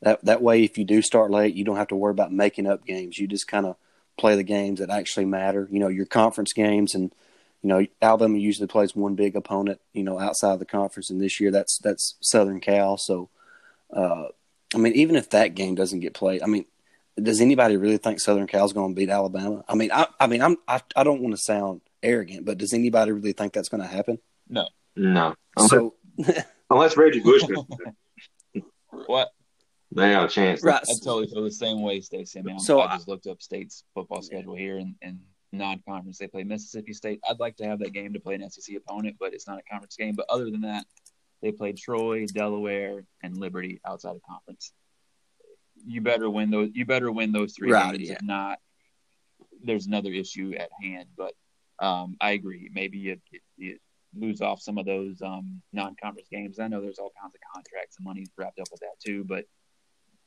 [0.01, 2.67] that that way, if you do start late, you don't have to worry about making
[2.67, 3.17] up games.
[3.17, 3.75] You just kind of
[4.17, 5.67] play the games that actually matter.
[5.71, 7.13] You know, your conference games and
[7.61, 11.19] you know, Alabama usually plays one big opponent, you know, outside of the conference, and
[11.19, 12.95] this year that's that's Southern Cal.
[12.95, 13.29] So,
[13.91, 14.25] uh,
[14.75, 16.65] I mean, even if that game doesn't get played, I mean,
[17.19, 19.63] does anybody really think Southern Cal's going to beat Alabama?
[19.67, 22.71] I mean, I, I mean, I'm, I, I don't want to sound arrogant, but does
[22.71, 24.19] anybody really think that's going to happen?
[24.47, 25.33] No, no.
[25.57, 25.95] So,
[26.69, 27.43] Unless Reggie Bush
[29.07, 29.29] what?
[29.95, 30.61] They have a chance.
[30.63, 30.81] right.
[30.83, 32.39] I totally feel the same way, Stacey.
[32.39, 35.19] I mean, So I I- just looked up State's football schedule here, and, and
[35.51, 37.19] non-conference they play Mississippi State.
[37.29, 39.63] I'd like to have that game to play an SEC opponent, but it's not a
[39.63, 40.13] conference game.
[40.15, 40.85] But other than that,
[41.41, 44.73] they played Troy, Delaware, and Liberty outside of conference.
[45.85, 46.69] You better win those.
[46.73, 48.09] You better win those three Right, games.
[48.09, 48.15] yeah.
[48.15, 48.59] If not,
[49.63, 51.07] there's another issue at hand.
[51.15, 51.33] But
[51.79, 52.69] um, I agree.
[52.73, 53.77] Maybe you, you, you
[54.17, 56.59] lose off some of those um, non-conference games.
[56.59, 59.45] I know there's all kinds of contracts and money wrapped up with that too, but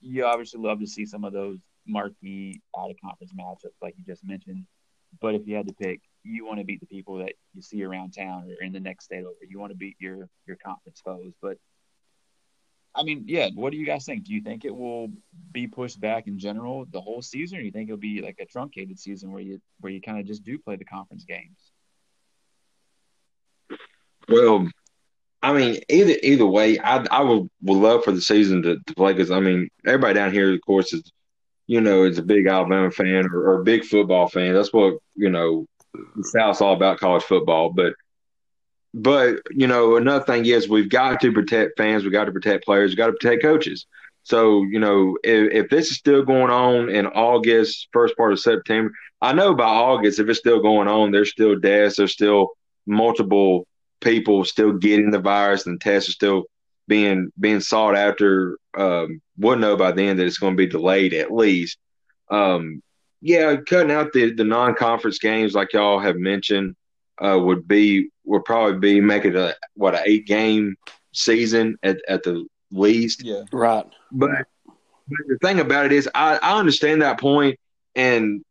[0.00, 4.04] you obviously love to see some of those marquee out of conference matchups, like you
[4.04, 4.64] just mentioned.
[5.20, 7.82] But if you had to pick, you want to beat the people that you see
[7.82, 9.36] around town or in the next state over.
[9.48, 11.32] You want to beat your your conference foes.
[11.40, 11.56] But
[12.94, 13.48] I mean, yeah.
[13.54, 14.24] What do you guys think?
[14.24, 15.08] Do you think it will
[15.52, 18.38] be pushed back in general the whole season, or do you think it'll be like
[18.40, 21.72] a truncated season where you where you kind of just do play the conference games?
[24.28, 24.68] Well,
[25.48, 28.94] I mean, either either way, I I would, would love for the season to, to
[28.94, 31.10] play because I mean, everybody down here, of course, is
[31.66, 34.52] you know is a big Alabama fan or, or a big football fan.
[34.52, 35.64] That's what you know.
[35.94, 37.94] The South's all about college football, but
[38.92, 42.66] but you know another thing is we've got to protect fans, we've got to protect
[42.66, 43.86] players, we've got to protect coaches.
[44.24, 48.40] So you know if, if this is still going on in August, first part of
[48.40, 52.50] September, I know by August if it's still going on, there's still deaths, there's still
[52.86, 53.66] multiple
[54.00, 56.44] people still getting the virus and tests are still
[56.86, 58.58] being being sought after.
[58.76, 61.78] Um, we'll know by then that it's going to be delayed at least.
[62.30, 62.82] Um,
[63.20, 66.76] yeah, cutting out the, the non conference games like y'all have mentioned
[67.22, 70.76] uh, would be would probably be making a what an eight game
[71.12, 73.24] season at, at the least.
[73.24, 73.86] Yeah, right.
[74.12, 74.30] But,
[74.66, 77.58] but the thing about it is, I, I understand that point,
[77.94, 78.44] and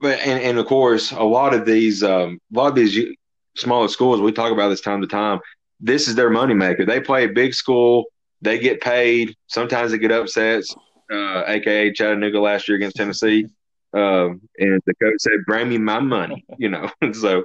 [0.00, 3.14] but and, and of course, a lot of these um, a lot of these u-
[3.56, 5.40] smaller schools we talk about this time to time.
[5.80, 6.86] This is their moneymaker.
[6.86, 8.04] They play a big school.
[8.42, 9.34] They get paid.
[9.46, 10.74] Sometimes they get upsets,
[11.12, 13.46] uh, aka Chattanooga last year against Tennessee.
[13.92, 16.90] Um, and the coach said, "Bring me my money," you know.
[17.12, 17.42] so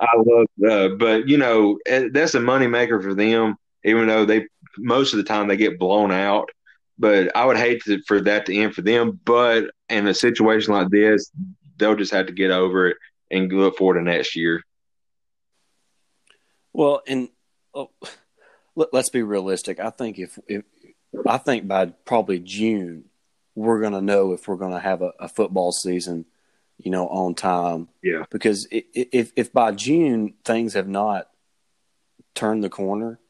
[0.00, 3.56] I love, uh, but you know, eh, that's a moneymaker for them.
[3.84, 4.46] Even though they
[4.78, 6.48] most of the time they get blown out,
[6.98, 9.20] but I would hate to, for that to end for them.
[9.24, 11.30] But in a situation like this,
[11.76, 12.96] they'll just have to get over it
[13.30, 14.62] and look forward to next year.
[16.72, 17.28] Well, and
[17.74, 17.90] oh,
[18.74, 19.80] let, us be realistic.
[19.80, 20.64] I think if, if
[21.26, 23.04] I think by probably June,
[23.54, 26.24] we're going to know if we're going to have a, a, football season,
[26.78, 27.88] you know, on time.
[28.02, 28.24] Yeah.
[28.30, 31.28] Because if if by June things have not
[32.34, 33.20] turned the corner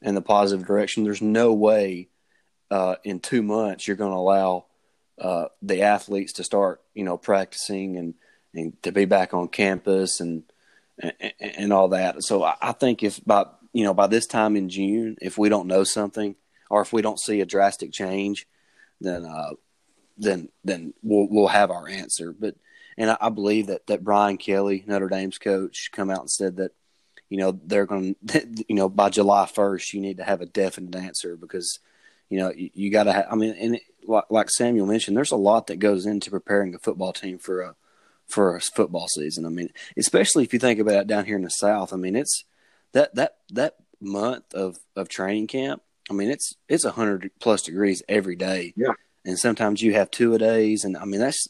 [0.00, 2.08] in the positive direction, there's no way
[2.70, 4.66] uh, in two months you're going to allow
[5.18, 8.14] uh, the athletes to start, you know, practicing and
[8.54, 10.44] and to be back on campus and
[10.98, 12.22] and, and all that.
[12.22, 15.48] So I, I think if by you know by this time in June, if we
[15.48, 16.36] don't know something
[16.70, 18.46] or if we don't see a drastic change,
[19.00, 19.50] then uh,
[20.16, 22.34] then then we'll we'll have our answer.
[22.38, 22.56] But
[22.96, 26.56] and I, I believe that that Brian Kelly, Notre Dame's coach, come out and said
[26.56, 26.72] that
[27.28, 30.46] you know they're going to you know by July first you need to have a
[30.46, 31.78] definite answer because
[32.28, 33.30] you know you, you got to.
[33.30, 36.74] I mean, and it, like, like Samuel mentioned, there's a lot that goes into preparing
[36.74, 37.74] a football team for a
[38.28, 39.46] for a football season.
[39.46, 41.92] I mean, especially if you think about it down here in the South.
[41.92, 42.44] I mean, it's
[42.92, 45.82] that that that month of of training camp.
[46.10, 48.72] I mean, it's it's a hundred plus degrees every day.
[48.76, 48.92] Yeah.
[49.24, 51.48] and sometimes you have two a days, and I mean that's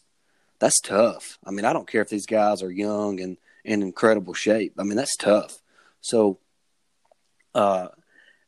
[0.59, 1.39] that's tough.
[1.45, 4.75] I mean, I don't care if these guys are young and in incredible shape.
[4.79, 5.59] I mean, that's tough.
[6.01, 6.39] So,
[7.55, 7.89] uh,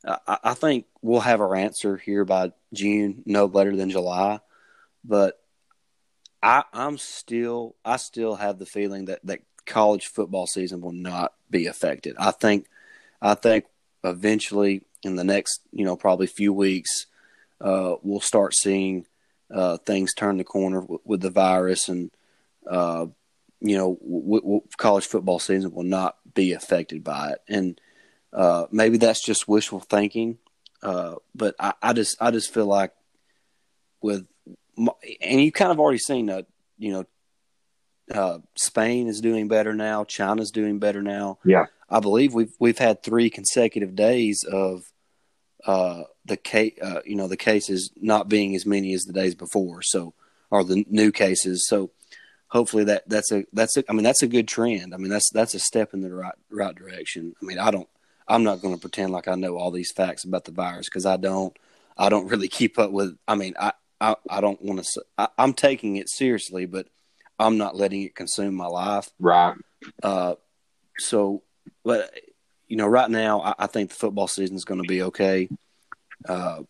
[0.05, 4.41] I, I think we'll have our answer here by June, no later than July.
[5.05, 5.41] But
[6.47, 11.33] I, I'm still, I still have the feeling that that college football season will not
[11.51, 12.15] be affected.
[12.21, 12.67] I think,
[13.21, 13.65] I think
[14.05, 17.07] eventually in the next, you know, probably few weeks,
[17.61, 19.07] uh, we'll start seeing
[19.53, 22.13] uh, things turn the corner w- with the virus, and
[22.71, 23.07] uh,
[23.61, 27.39] you know, w- w- college football season will not be affected by it.
[27.49, 27.81] And
[28.33, 30.39] uh, maybe that's just wishful thinking,
[30.81, 32.93] uh, but I, I just, I just feel like
[34.01, 34.27] with,
[34.77, 36.47] and you kind of already seen that,
[36.79, 37.05] you know,
[38.15, 40.05] uh, Spain is doing better now.
[40.05, 41.39] China's doing better now.
[41.45, 41.67] Yeah.
[41.89, 44.83] I believe we've we've had three consecutive days of
[45.67, 49.35] uh, the case, uh, you know, the cases not being as many as the days
[49.35, 49.83] before.
[49.83, 50.15] So,
[50.51, 51.67] or the new cases.
[51.69, 51.91] So,
[52.49, 54.95] hopefully that that's a that's a I mean that's a good trend.
[54.95, 57.35] I mean that's that's a step in the right right direction.
[57.41, 57.89] I mean I don't
[58.29, 61.07] I'm not going to pretend like I know all these facts about the virus because
[61.07, 61.57] I don't.
[61.97, 63.17] I don't really keep up with.
[63.27, 65.03] I mean I I, I don't want to.
[65.17, 66.89] I, I'm taking it seriously, but
[67.39, 69.09] I'm not letting it consume my life.
[69.19, 69.57] Right.
[70.03, 70.35] Uh,
[70.99, 71.43] so,
[71.85, 72.13] but
[72.69, 75.49] you know, right now I, I think the football season is going to be okay.
[76.29, 76.63] Uh,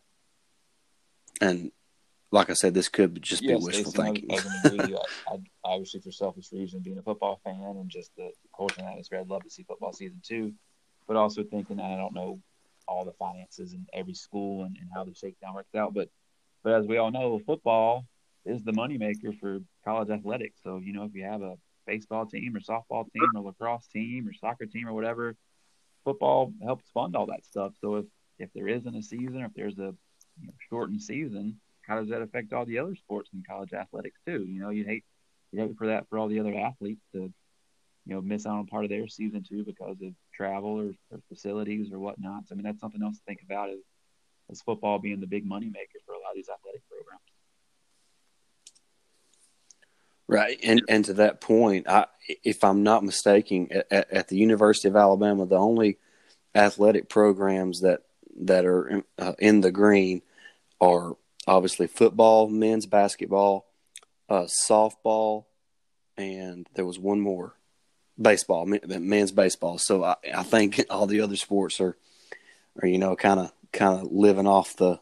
[1.41, 1.71] and
[2.33, 4.31] like I said, this could just be wishful thinking.
[4.31, 4.99] I, I agree with you.
[5.29, 8.89] I, I, obviously, for selfish reasons, being a football fan and just the culture and
[8.89, 10.53] atmosphere, I'd love to see football season two.
[11.07, 12.41] But also thinking I don't know
[12.89, 15.95] all the finances in every school and, and how the shakedown works out.
[15.95, 16.09] But
[16.67, 18.07] but as we all know, football
[18.45, 20.59] is the moneymaker for college athletics.
[20.65, 21.55] So you know, if you have a
[21.87, 25.37] baseball team or softball team or lacrosse team or soccer team or whatever,
[26.05, 27.75] football helps fund all that stuff.
[27.81, 28.07] So if
[28.41, 29.95] if there isn't a season or if there's a
[30.41, 34.19] you know, shortened season, how does that affect all the other sports in college athletics
[34.27, 34.45] too?
[34.45, 35.05] You know, you hate
[35.53, 37.33] you hate for that for all the other athletes to
[38.07, 41.21] you know miss out on part of their season too because of travel or, or
[41.29, 42.49] facilities or whatnot.
[42.49, 43.85] So, I mean, that's something else to think about is
[44.51, 47.23] as football being the big money maker for lot of these athletic programs.
[50.29, 52.07] Right, and and to that point, I,
[52.43, 55.99] if I'm not mistaken, at, at, the University of Alabama, the only
[56.53, 58.03] athletic programs that
[58.41, 60.23] that are in, uh, in the green
[60.81, 63.67] are obviously football, men's basketball,
[64.29, 65.45] uh, softball,
[66.17, 67.55] and there was one more,
[68.21, 69.79] baseball, men's baseball.
[69.79, 71.97] So I, I think all the other sports are,
[72.83, 74.99] are you know, kind of kind of living off the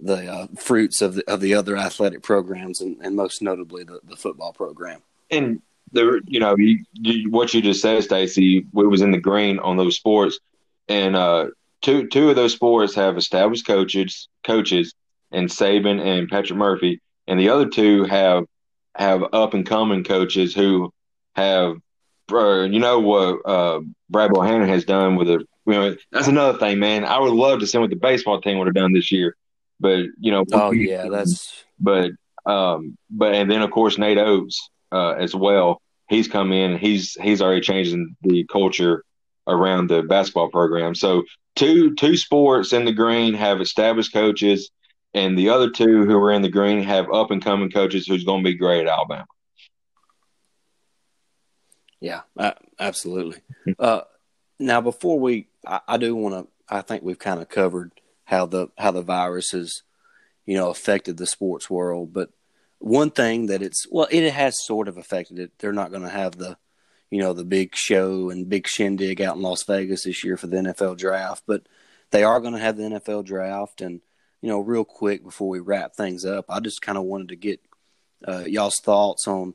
[0.00, 4.00] the uh, fruits of the of the other athletic programs, and, and most notably the,
[4.04, 5.02] the football program.
[5.30, 9.18] And the you know you, you, what you just said, Stacy, we was in the
[9.18, 10.38] green on those sports,
[10.88, 11.46] and uh,
[11.82, 14.94] two two of those sports have established coaches coaches,
[15.30, 18.44] and Saban and Patrick Murphy, and the other two have
[18.96, 20.92] have up and coming coaches who
[21.34, 21.76] have,
[22.32, 26.58] uh, you know what uh, Brad Bohannon has done with the you know, that's another
[26.58, 27.04] thing, man.
[27.04, 29.36] I would love to see what the baseball team would have done this year,
[29.80, 31.64] but you know, oh yeah, that's.
[31.78, 32.12] But
[32.46, 35.80] um, but and then of course Nate Oats uh, as well.
[36.08, 36.78] He's come in.
[36.78, 39.04] He's he's already changing the culture
[39.46, 40.94] around the basketball program.
[40.94, 41.24] So
[41.56, 44.70] two two sports in the green have established coaches,
[45.12, 48.24] and the other two who are in the green have up and coming coaches who's
[48.24, 49.26] going to be great at Alabama.
[52.00, 52.20] Yeah,
[52.78, 53.40] absolutely.
[53.78, 54.02] Uh,
[54.58, 56.52] now, before we, I, I do want to.
[56.68, 57.92] I think we've kind of covered
[58.24, 59.82] how the how the virus has,
[60.46, 62.12] you know, affected the sports world.
[62.12, 62.30] But
[62.78, 65.52] one thing that it's well, it has sort of affected it.
[65.58, 66.56] They're not going to have the,
[67.10, 70.46] you know, the big show and big shindig out in Las Vegas this year for
[70.46, 71.66] the NFL draft, but
[72.10, 73.80] they are going to have the NFL draft.
[73.80, 74.00] And
[74.40, 77.36] you know, real quick before we wrap things up, I just kind of wanted to
[77.36, 77.60] get
[78.26, 79.54] uh, y'all's thoughts on,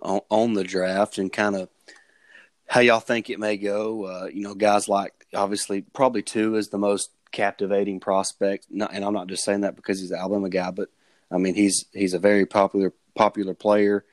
[0.00, 1.68] on on the draft and kind of
[2.66, 4.04] how y'all think it may go.
[4.04, 9.04] Uh, you know, guys like obviously probably Tua is the most captivating prospect, not, and
[9.04, 10.88] I'm not just saying that because he's an Alabama guy, but
[11.30, 14.04] I mean he's he's a very popular popular player.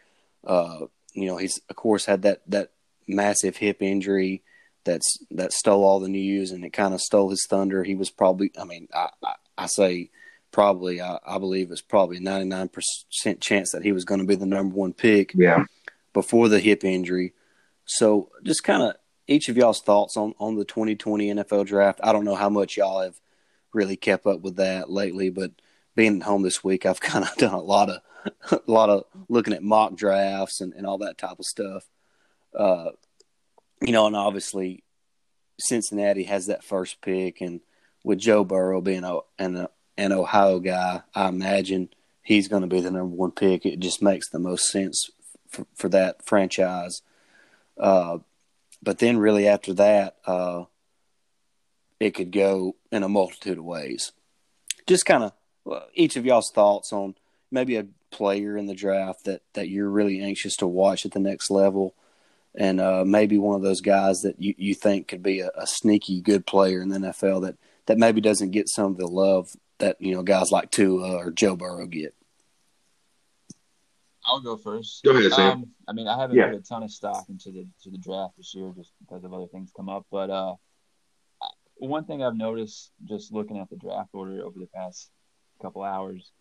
[0.44, 2.72] Uh, you know, he's of course had that that
[3.08, 4.44] massive hip injury
[4.84, 7.84] that's that stole all the news and it kind of stole his thunder.
[7.84, 10.10] He was probably, I mean, I, I, I say
[10.52, 12.70] probably, I, I believe it's probably 99%
[13.40, 15.34] chance that he was going to be the number one pick.
[15.36, 15.66] Yeah.
[16.14, 17.34] Before the hip injury.
[17.86, 18.96] So just kind of
[19.28, 22.00] each of y'all's thoughts on, on the 2020 NFL draft.
[22.04, 23.20] I don't know how much y'all have
[23.74, 25.52] really kept up with that lately, but
[25.96, 28.02] being at home this week, I've kind of done a lot of
[28.52, 31.88] a lot of looking at mock drafts and, and all that type of stuff.
[32.58, 32.92] Uh,
[33.82, 34.84] you know, and obviously
[35.60, 37.62] Cincinnati has that first pick, and
[38.04, 41.90] with Joe Burrow being a, an, an Ohio guy, I imagine
[42.24, 43.66] he's going to be the number one pick.
[43.66, 45.10] It just makes the most sense
[45.48, 47.02] for, for that franchise.
[47.80, 48.20] Uh,
[48.84, 50.66] but then, really, after that, uh,
[52.00, 54.12] it could go in a multitude of ways.
[54.88, 57.16] Just kind of well, each of y'all's thoughts on
[57.52, 61.20] maybe a player in the draft that, that you're really anxious to watch at the
[61.20, 61.94] next level,
[62.56, 65.66] and uh, maybe one of those guys that you, you think could be a, a,
[65.66, 69.50] sneaky good player in the NFL that, that maybe doesn't get some of the love
[69.78, 72.14] that you know guys like Tua or Joe Burrow get.
[74.26, 75.04] I'll go first.
[75.04, 75.52] Go ahead, Sam.
[75.52, 76.50] Um, I mean, I haven't yeah.
[76.50, 79.34] put a ton of stock into the to the draft this year just because of
[79.34, 80.06] other things come up.
[80.12, 80.56] But uh,
[81.78, 85.10] one thing I've noticed just looking at the draft order over the past
[85.62, 86.32] couple hours,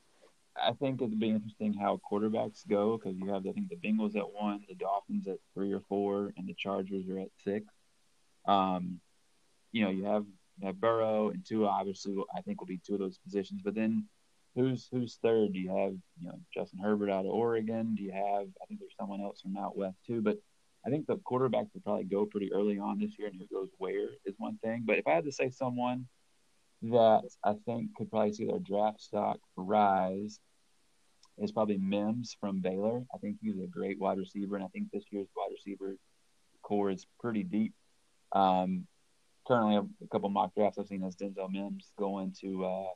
[0.57, 4.17] I think it'd be interesting how quarterbacks go because you have I think the Bengals
[4.17, 7.65] at one, the Dolphins at three or four, and the Chargers are at six.
[8.47, 9.01] Um,
[9.73, 10.27] you know, you have
[10.59, 11.69] you have Burrow and Tua.
[11.69, 14.07] Obviously, I think will be two of those positions, but then
[14.55, 15.53] who's who's third?
[15.53, 17.95] Do you have you know Justin Herbert out of Oregon?
[17.95, 20.39] Do you have I think there's someone else from out west too, but
[20.87, 23.69] I think the quarterbacks will probably go pretty early on this year, and who goes
[23.79, 24.85] where is one thing.
[24.87, 26.07] But if I had to say someone
[26.83, 30.41] that I think could probably see their draft stock rise,
[31.39, 33.03] is probably Mims from Baylor.
[33.15, 35.97] I think he's a great wide receiver, and I think this year's wide receiver
[36.63, 37.75] corps is pretty deep.
[38.33, 38.87] Um,
[39.47, 42.93] currently, a couple mock drafts I've seen as Denzel Mims going to uh,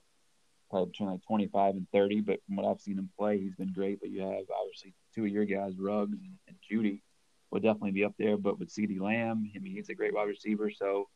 [0.74, 2.20] probably between like 25 and 30.
[2.22, 4.00] But from what I've seen him play, he's been great.
[4.00, 7.00] But you have obviously two of your guys, Ruggs and, and Jeudy,
[7.50, 8.36] will definitely be up there.
[8.36, 10.70] But with CeeDee Lamb, I mean, he's a great wide receiver.
[10.70, 11.08] So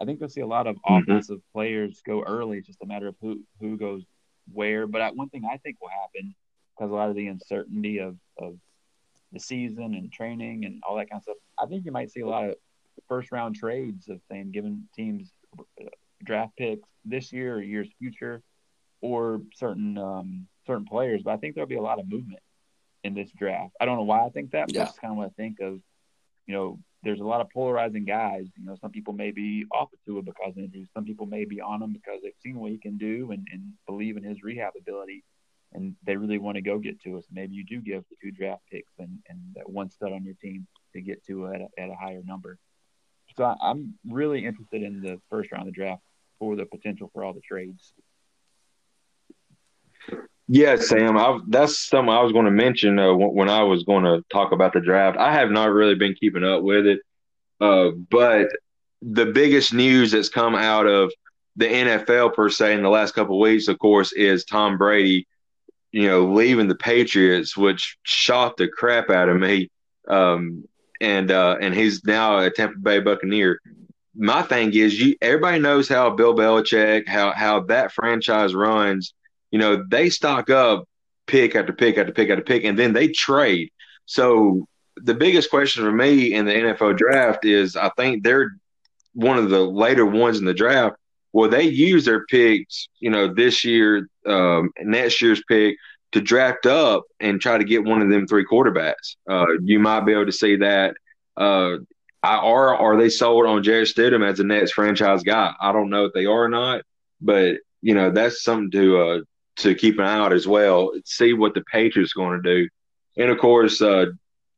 [0.00, 1.02] I think we'll see a lot of mm-hmm.
[1.02, 2.58] offensive players go early.
[2.58, 4.02] It's just a matter of who who goes
[4.50, 4.86] where.
[4.86, 6.34] But I, one thing I think will happen
[6.74, 8.56] because a lot of the uncertainty of of
[9.32, 11.36] the season and training and all that kind of stuff.
[11.58, 12.56] I think you might see a lot of
[13.08, 15.84] first round trades of saying giving teams uh,
[16.24, 18.42] draft picks this year or years future,
[19.02, 21.22] or certain um, certain players.
[21.22, 22.40] But I think there'll be a lot of movement
[23.04, 23.74] in this draft.
[23.80, 24.84] I don't know why I think that, but yeah.
[24.84, 25.80] that's kind of what I think of.
[26.46, 28.46] You know, there's a lot of polarizing guys.
[28.56, 30.88] You know, some people may be off of Tua because of injuries.
[30.94, 33.72] Some people may be on him because they've seen what he can do and, and
[33.86, 35.24] believe in his rehab ability
[35.74, 37.20] and they really want to go get Tua.
[37.30, 40.34] Maybe you do give the two draft picks and, and that one stud on your
[40.34, 42.58] team to get Tua at a, at a higher number.
[43.36, 46.02] So I, am really interested in the first round of the draft
[46.38, 47.94] for the potential for all the trades.
[50.54, 54.04] Yeah, Sam, I, that's something I was going to mention uh, when I was going
[54.04, 55.16] to talk about the draft.
[55.16, 57.00] I have not really been keeping up with it,
[57.60, 58.48] uh, but
[59.00, 61.10] the biggest news that's come out of
[61.56, 65.26] the NFL per se in the last couple of weeks, of course, is Tom Brady
[65.92, 69.70] you know, leaving the Patriots, which shot the crap out of me.
[70.08, 70.64] Um,
[71.00, 73.60] and uh, and he's now a Tampa Bay Buccaneer.
[74.14, 79.14] My thing is, you everybody knows how Bill Belichick, how how that franchise runs.
[79.52, 80.88] You know, they stock up
[81.26, 83.70] pick after pick after pick after pick, and then they trade.
[84.06, 88.50] So the biggest question for me in the NFL draft is, I think they're
[89.14, 90.96] one of the later ones in the draft
[91.32, 95.76] well, they use their picks, you know, this year, um, next year's pick
[96.12, 99.16] to draft up and try to get one of them three quarterbacks.
[99.28, 100.94] Uh, you might be able to see that.
[101.36, 101.78] Uh,
[102.22, 105.52] are are they sold on Jarrett Stidham as the next franchise guy?
[105.60, 106.82] I don't know if they are or not,
[107.20, 109.20] but you know that's something to uh,
[109.56, 110.92] to keep an eye out as well.
[111.04, 112.68] See what the Patriots going to do,
[113.16, 114.06] and of course, uh,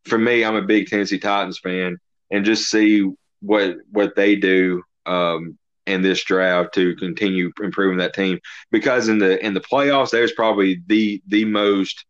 [0.05, 1.99] for me, I'm a big Tennessee Titans fan,
[2.30, 4.82] and just see what what they do.
[5.07, 8.38] Um, in this draft to continue improving that team
[8.70, 12.07] because in the in the playoffs there's probably the the most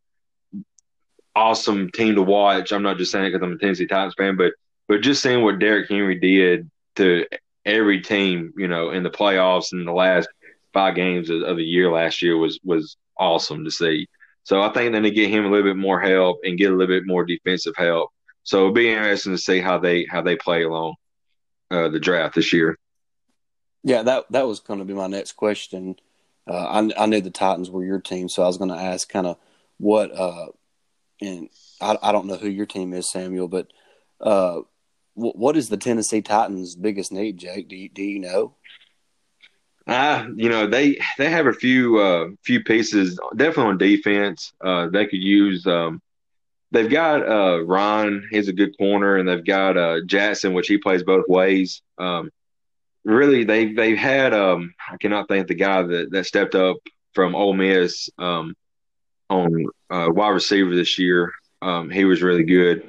[1.37, 2.73] awesome team to watch.
[2.73, 4.53] I'm not just saying because I'm a Tennessee Titans fan, but
[4.89, 7.27] but just seeing what Derrick Henry did to
[7.65, 10.29] every team, you know, in the playoffs in the last
[10.75, 14.07] five games of, of the year last year was was awesome to see.
[14.43, 16.71] So I think they need to get him a little bit more help and get
[16.71, 18.11] a little bit more defensive help.
[18.43, 20.97] So it'll be interesting to see how they how they play along
[21.71, 22.79] uh, the draft this year.
[23.83, 25.97] Yeah, that that was going to be my next question.
[26.47, 26.53] Uh,
[26.97, 29.27] I, I knew the Titans were your team, so I was going to ask kind
[29.27, 29.39] of
[29.79, 30.13] what.
[30.13, 30.49] Uh,
[31.21, 31.49] and
[31.81, 33.69] I, I don't know who your team is, Samuel, but
[34.21, 34.61] uh,
[35.17, 37.69] w- what is the Tennessee Titans' biggest need, Jake?
[37.69, 38.57] Do you, do you know?
[39.87, 44.53] Uh, you know they they have a few uh, few pieces, definitely on defense.
[44.61, 45.67] Uh, they could use.
[45.67, 46.01] Um,
[46.71, 50.79] they've got uh, Ron, he's a good corner, and they've got uh, Jackson, which he
[50.79, 51.83] plays both ways.
[51.99, 52.31] Um,
[53.05, 56.79] really they they've had um I cannot think the guy that that stepped up
[57.13, 58.57] from Ole Miss um
[59.31, 61.33] on uh, wide receiver this year.
[61.63, 62.83] Um, he was really good.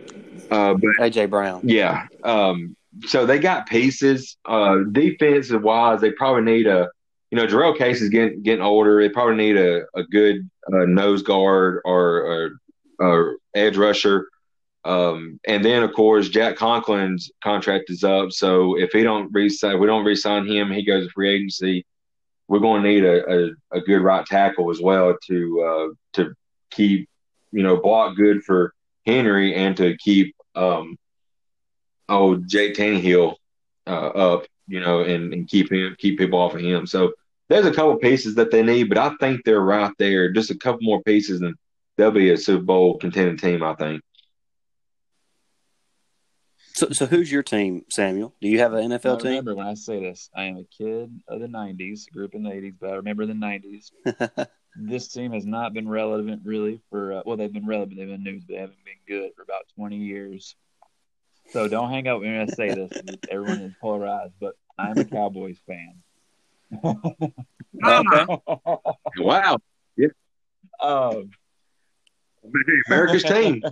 [0.52, 1.62] Uh, but AJ Brown.
[1.64, 2.08] Yeah.
[2.24, 2.76] Um,
[3.06, 4.38] so they got pieces.
[4.46, 6.90] Uh, defensive wise, they probably need a
[7.32, 9.02] you know Jurrell Case is getting getting older.
[9.02, 12.52] They probably need a a good uh, nose guard or, or,
[13.00, 14.28] or edge rusher.
[14.84, 19.80] Um, and then of course Jack Conklin's contract is up, so if he don't resign,
[19.80, 21.86] we don't resign him, he goes to free agency.
[22.48, 26.36] We're going to need a, a, a, good right tackle as well to uh, to
[26.70, 27.10] keep
[27.52, 28.76] you know block good for
[29.08, 30.98] Henry and to keep um,
[32.10, 33.36] oh Jay Tannehill
[33.88, 36.86] uh, up, you know, and, and keep him keep people off of him.
[36.86, 37.14] So
[37.50, 40.32] there's a couple pieces that they need, but I think they're right there.
[40.32, 41.56] Just a couple more pieces, and
[41.98, 43.64] they'll be a Super Bowl contending team.
[43.64, 44.02] I think.
[46.76, 48.36] So, so who's your team, Samuel?
[48.42, 49.30] Do you have an NFL team?
[49.30, 52.44] Remember when I say this, I am a kid of the '90s, grew up in
[52.44, 53.92] the '80s, but I remember the '90s.
[54.76, 58.24] this team has not been relevant really for uh, well, they've been relevant, they've been
[58.24, 60.56] news, but they haven't been good for about 20 years.
[61.52, 62.92] So don't hang out when I say this.
[63.30, 66.04] Everyone is polarized, but I'm a Cowboys fan.
[67.86, 68.26] okay.
[69.18, 69.58] wow.
[69.96, 70.08] Yeah.
[70.82, 71.30] um,
[72.88, 73.64] America's team.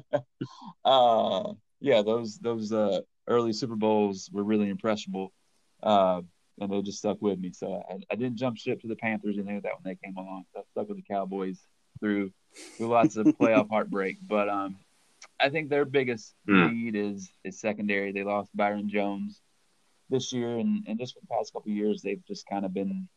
[0.86, 5.34] uh, yeah, those those uh, early Super Bowls were really impressionable,
[5.82, 6.22] uh,
[6.60, 7.52] and they just stuck with me.
[7.52, 10.46] So I, I didn't jump ship to the Panthers and that when they came along.
[10.54, 11.60] So I stuck with the Cowboys
[12.00, 12.32] through
[12.78, 14.18] through lots of playoff heartbreak.
[14.26, 14.78] But um,
[15.44, 16.72] I think their biggest Mm.
[16.74, 18.12] need is is secondary.
[18.12, 19.42] They lost Byron Jones
[20.10, 22.74] this year, and, and just for the past couple of years, they've just kind of
[22.74, 23.08] been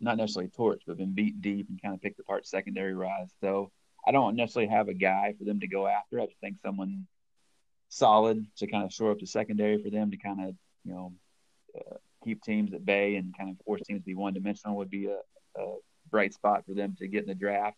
[0.00, 3.30] not necessarily torched, but been beat deep and kind of picked apart secondary rise.
[3.40, 3.70] So
[4.06, 6.20] I don't necessarily have a guy for them to go after.
[6.20, 7.06] I just think someone
[7.88, 11.12] solid to kind of shore up the secondary for them to kind of you know
[11.78, 14.90] uh, keep teams at bay and kind of force teams to be one dimensional would
[14.90, 15.18] be a,
[15.60, 15.76] a
[16.10, 17.76] bright spot for them to get in the draft.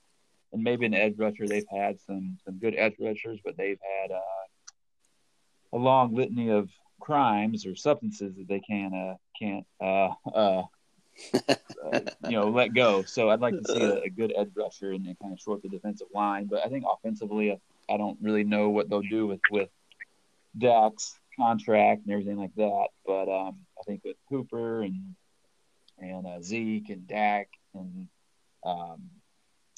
[0.53, 1.47] And maybe an edge rusher.
[1.47, 4.43] They've had some some good edge rushers, but they've had uh,
[5.73, 6.69] a long litany of
[7.01, 10.63] crimes or substances that they can uh, can't uh, uh,
[11.35, 13.03] uh, you know let go.
[13.03, 15.63] So I'd like to see a, a good edge rusher and then kind of short
[15.63, 16.47] the defensive line.
[16.47, 17.59] But I think offensively, I,
[17.93, 19.69] I don't really know what they'll do with with
[20.57, 22.89] Dak's contract and everything like that.
[23.07, 25.15] But um, I think with Cooper and
[25.99, 28.09] and uh, Zeke and Dak and
[28.65, 29.11] um,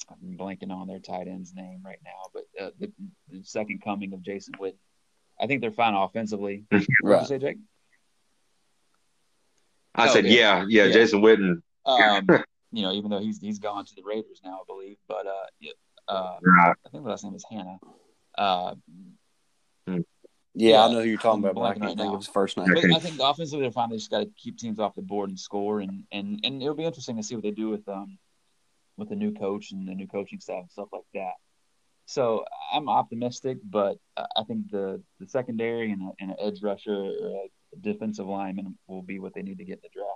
[0.09, 2.91] I'm blanking on their tight end's name right now, but uh, the,
[3.29, 4.75] the second coming of Jason Witten.
[5.39, 6.65] I think they're fine offensively.
[6.69, 7.21] What did Right.
[7.21, 7.57] you say, Jake?
[9.95, 10.31] I Oh, said, yeah.
[10.31, 10.91] yeah, yeah, Yeah.
[10.93, 11.61] Jason Witten.
[11.85, 12.27] Um,
[12.71, 14.97] you know, even though he's he's gone to the Raiders now, I believe.
[15.07, 15.71] But uh, yeah,
[16.07, 16.75] uh, Right.
[16.85, 17.79] I think the last name is Hannah.
[18.37, 18.75] Uh,
[19.87, 19.99] Yeah,
[20.53, 22.13] Yeah, I know who you're talking I'm about, but I can't right think now.
[22.15, 22.67] of his first name.
[22.73, 23.89] but I think offensively they're fine.
[23.89, 26.75] They just got to keep teams off the board and score, and and and it'll
[26.75, 28.17] be interesting to see what they do with um
[28.97, 31.33] with the new coach and the new coaching staff and stuff like that.
[32.05, 36.61] So I'm optimistic, but I I think the the secondary and, a, and an edge
[36.61, 40.11] rusher or a defensive lineman will be what they need to get in the draft.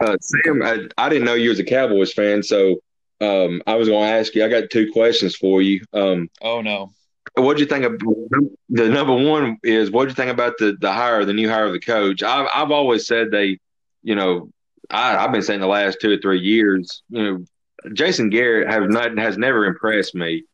[0.00, 2.76] Uh, Sam, I, I didn't know you was a Cowboys fan, so
[3.20, 4.44] um, I was going to ask you.
[4.44, 5.80] I got two questions for you.
[5.92, 6.92] Um, Oh no,
[7.36, 7.98] What do you think of
[8.68, 11.66] the number one is what do you think about the the hire, the new hire
[11.66, 12.22] of the coach?
[12.22, 13.58] I've I've always said they,
[14.02, 14.50] you know,
[14.90, 17.44] I, I've been saying the last two or three years, you know,
[17.92, 20.44] Jason Garrett have not has never impressed me.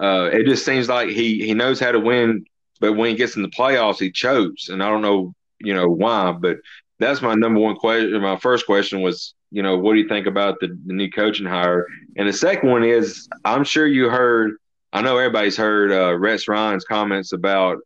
[0.00, 2.44] Uh, it just seems like he he knows how to win,
[2.80, 5.88] but when he gets in the playoffs, he chokes, and I don't know, you know,
[5.88, 6.32] why.
[6.32, 6.58] But
[6.98, 8.20] that's my number one question.
[8.22, 11.46] My first question was, you know, what do you think about the, the new coaching
[11.46, 11.86] hire?
[12.16, 14.52] And the second one is, I'm sure you heard.
[14.92, 17.78] I know everybody's heard uh, Rex Ryan's comments about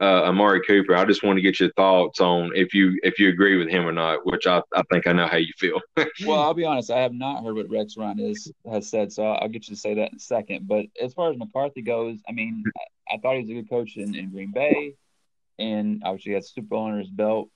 [0.00, 0.94] uh, Amari Cooper.
[0.94, 3.86] I just want to get your thoughts on if you if you agree with him
[3.86, 5.80] or not, which I, I think I know how you feel.
[6.24, 6.90] Well, I'll be honest.
[6.90, 9.80] I have not heard what Rex Ryan is has said, so I'll get you to
[9.80, 10.66] say that in a second.
[10.66, 12.64] But as far as McCarthy goes, I mean,
[13.10, 14.94] I, I thought he was a good coach in, in Green Bay,
[15.58, 17.50] and obviously he has Super Bowl under his belt.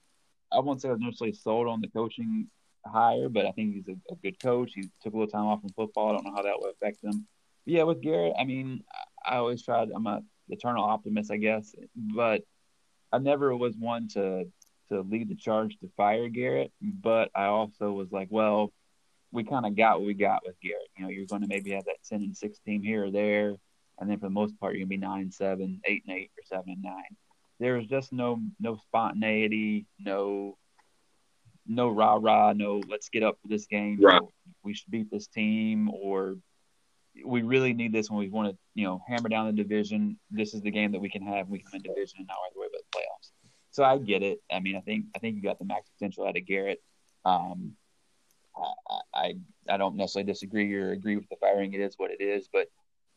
[0.51, 2.47] I won't say I was necessarily sold on the coaching
[2.85, 4.73] hire, but I think he's a, a good coach.
[4.75, 6.09] He took a little time off from football.
[6.09, 7.27] I don't know how that would affect him.
[7.65, 8.83] But yeah, with Garrett, I mean,
[9.25, 9.89] I, I always tried.
[9.93, 10.21] I'm a
[10.53, 12.41] eternal optimist, I guess, but
[13.11, 14.45] I never was one to
[14.89, 18.71] to lead the charge to fire Garrett, but I also was like, well,
[19.31, 20.89] we kind of got what we got with Garrett.
[20.97, 23.55] You know, you're going to maybe have that 10 and 6 team here or there,
[23.99, 26.17] and then for the most part, you're going to be 9 and 7, 8 and
[26.17, 26.93] 8, or 7 and 9.
[27.59, 30.57] There was just no no spontaneity, no
[31.65, 33.99] no rah rah, no let's get up for this game.
[34.01, 34.21] Right.
[34.63, 36.35] we should beat this team, or
[37.25, 40.17] we really need this when we want to, you know, hammer down the division.
[40.31, 41.49] This is the game that we can have.
[41.49, 43.31] We can win division and not right away but the playoffs.
[43.71, 44.39] So I get it.
[44.51, 46.81] I mean, I think I think you got the max potential out of Garrett.
[47.25, 47.73] Um,
[48.55, 49.33] I, I
[49.69, 51.73] I don't necessarily disagree or agree with the firing.
[51.73, 52.67] It is what it is, but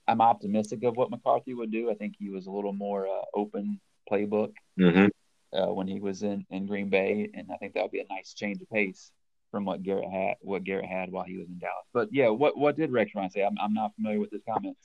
[0.08, 1.90] I'm optimistic of what McCarthy would do.
[1.90, 3.80] I think he was a little more uh, open
[4.10, 5.06] playbook hmm
[5.52, 8.06] uh, when he was in, in Green Bay, and I think that would be a
[8.08, 9.12] nice change of pace
[9.50, 11.86] from what Garrett had what Garrett had while he was in Dallas.
[11.92, 13.42] But yeah, what what did Rex Ryan say?
[13.42, 14.80] I'm I'm not familiar with his comments.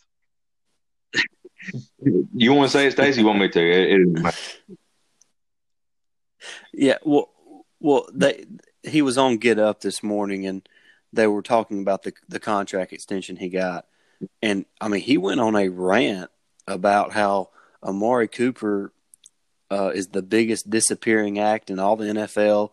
[2.34, 3.22] You want to say it, Stacey?
[3.22, 3.60] You want me to?
[3.60, 4.36] It, it,
[6.74, 7.30] Yeah, well,
[7.80, 8.46] well, they
[8.84, 10.68] he was on Get Up this morning, and
[11.14, 13.86] they were talking about the the contract extension he got,
[14.42, 16.32] and I mean, he went on a rant
[16.68, 17.50] about how
[17.84, 18.92] Amari Cooper
[19.70, 22.72] uh, is the biggest disappearing act in all the NFL,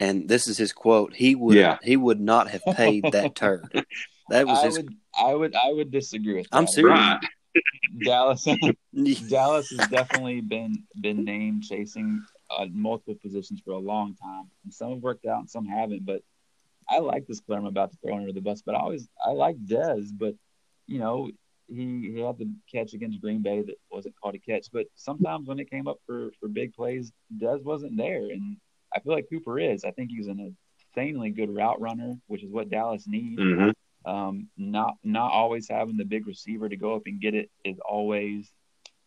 [0.00, 1.78] and this is his quote: "He would Yeah.
[1.82, 3.68] he would not have paid that turd."
[4.30, 4.76] That was I his.
[4.76, 6.56] would I would I would disagree with that.
[6.56, 6.98] I'm serious.
[6.98, 7.20] right.
[8.02, 8.44] Dallas
[9.28, 14.72] Dallas has definitely been been named chasing uh, multiple positions for a long time, and
[14.72, 16.04] some have worked out and some haven't.
[16.04, 16.22] But
[16.88, 18.62] I like this player I'm about to throw under the bus.
[18.62, 20.34] But I always I like Dez, but
[20.86, 21.30] you know
[21.68, 24.66] he he had the catch against Green Bay that wasn't called a catch.
[24.72, 28.58] But sometimes when it came up for for big plays, Dez wasn't there, and
[28.96, 29.84] I feel like Cooper is.
[29.84, 30.56] I think he's an
[30.96, 33.40] insanely good route runner, which is what Dallas needs.
[33.40, 33.70] hmm
[34.04, 37.78] Um, not not always having the big receiver to go up and get it is
[37.78, 38.50] always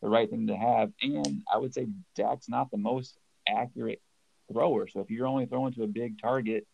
[0.01, 0.91] the right thing to have.
[1.01, 3.17] And I would say Dak's not the most
[3.47, 4.01] accurate
[4.51, 4.87] thrower.
[4.87, 6.67] So if you're only throwing to a big target,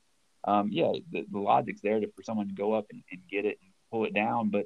[0.44, 3.46] um, yeah, the, the, logic's there to, for someone to go up and, and get
[3.46, 4.50] it and pull it down.
[4.50, 4.66] But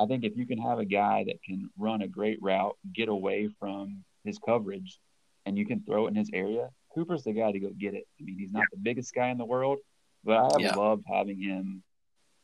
[0.00, 3.08] I think if you can have a guy that can run a great route, get
[3.08, 4.98] away from his coverage,
[5.46, 8.06] and you can throw it in his area, Cooper's the guy to go get it.
[8.20, 9.78] I mean, he's not the biggest guy in the world,
[10.22, 10.74] but I have yeah.
[10.74, 11.82] loved having him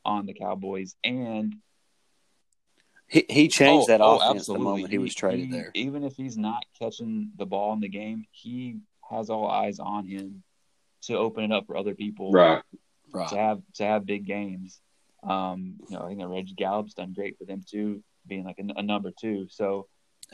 [0.05, 0.95] on the Cowboys.
[1.05, 1.57] And
[3.09, 4.65] he he changed oh, that oh, offense absolutely.
[4.65, 5.71] the moment he, he was traded he, there.
[5.75, 8.79] Even if he's not catching the ball in the game, he
[9.09, 10.43] has all eyes on him
[11.03, 12.31] to open it up for other people.
[12.31, 12.63] Right.
[13.13, 13.29] Right.
[13.29, 14.81] To have to have big games.
[15.23, 18.59] Um, you know, I think that Reggie Gallup's done great for them too, being like
[18.59, 19.49] a, a number two.
[19.51, 19.89] So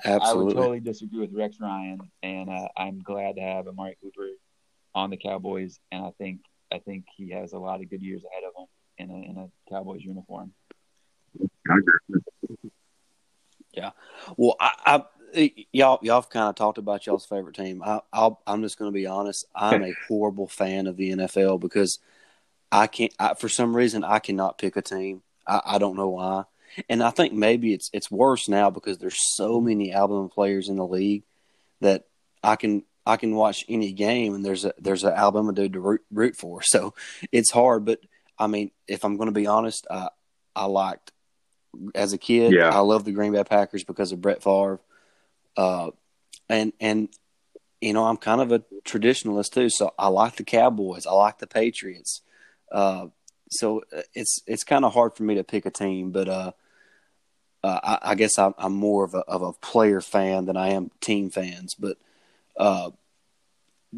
[0.04, 0.40] Absolutely.
[0.40, 4.28] I would totally disagree with Rex Ryan, and uh, I'm glad to have Amari Cooper
[4.94, 6.40] on the Cowboys, and I think
[6.72, 8.66] I think he has a lot of good years ahead of him
[8.98, 10.52] in a in a Cowboys uniform.
[13.72, 13.90] Yeah,
[14.36, 17.82] well, I, I y'all y'all have kind of talked about y'all's favorite team.
[17.82, 19.46] I, I'll, I'm just going to be honest.
[19.54, 21.98] I'm a horrible fan of the NFL because
[22.70, 23.14] I can't.
[23.18, 25.22] I, for some reason, I cannot pick a team.
[25.46, 26.44] I, I don't know why
[26.88, 30.76] and I think maybe it's it's worse now because there's so many Alabama players in
[30.76, 31.24] the league
[31.80, 32.04] that
[32.42, 35.80] I can I can watch any game and there's a there's an Alabama dude to
[35.80, 36.60] root, root for.
[36.66, 36.94] So
[37.32, 38.00] it's hard, but
[38.38, 40.08] I mean, if I'm going to be honest, I
[40.54, 41.12] I liked
[41.94, 42.52] as a kid.
[42.52, 42.70] Yeah.
[42.70, 44.80] I love the Green Bay Packers because of Brett Favre,
[45.56, 45.90] uh,
[46.48, 47.08] and and
[47.80, 49.70] you know I'm kind of a traditionalist too.
[49.70, 51.06] So I like the Cowboys.
[51.06, 52.22] I like the Patriots.
[52.70, 53.06] Uh,
[53.50, 56.52] so uh, it's it's kind of hard for me to pick a team, but uh,
[57.62, 60.70] uh, I, I, guess I'm, I'm, more of a of a player fan than I
[60.70, 61.74] am team fans.
[61.74, 61.96] But
[62.56, 62.90] uh,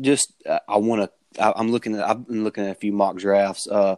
[0.00, 1.10] just uh, I want to.
[1.58, 2.08] I'm looking at.
[2.08, 3.66] I've been looking at a few mock drafts.
[3.68, 3.96] Uh,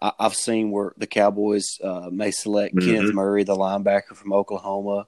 [0.00, 2.90] I, have seen where the Cowboys uh, may select mm-hmm.
[2.90, 5.06] Kenneth Murray, the linebacker from Oklahoma.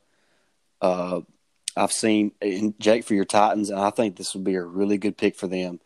[1.76, 2.32] I've seen
[2.80, 5.46] Jake for your Titans, and I think this would be a really good pick for
[5.46, 5.78] them.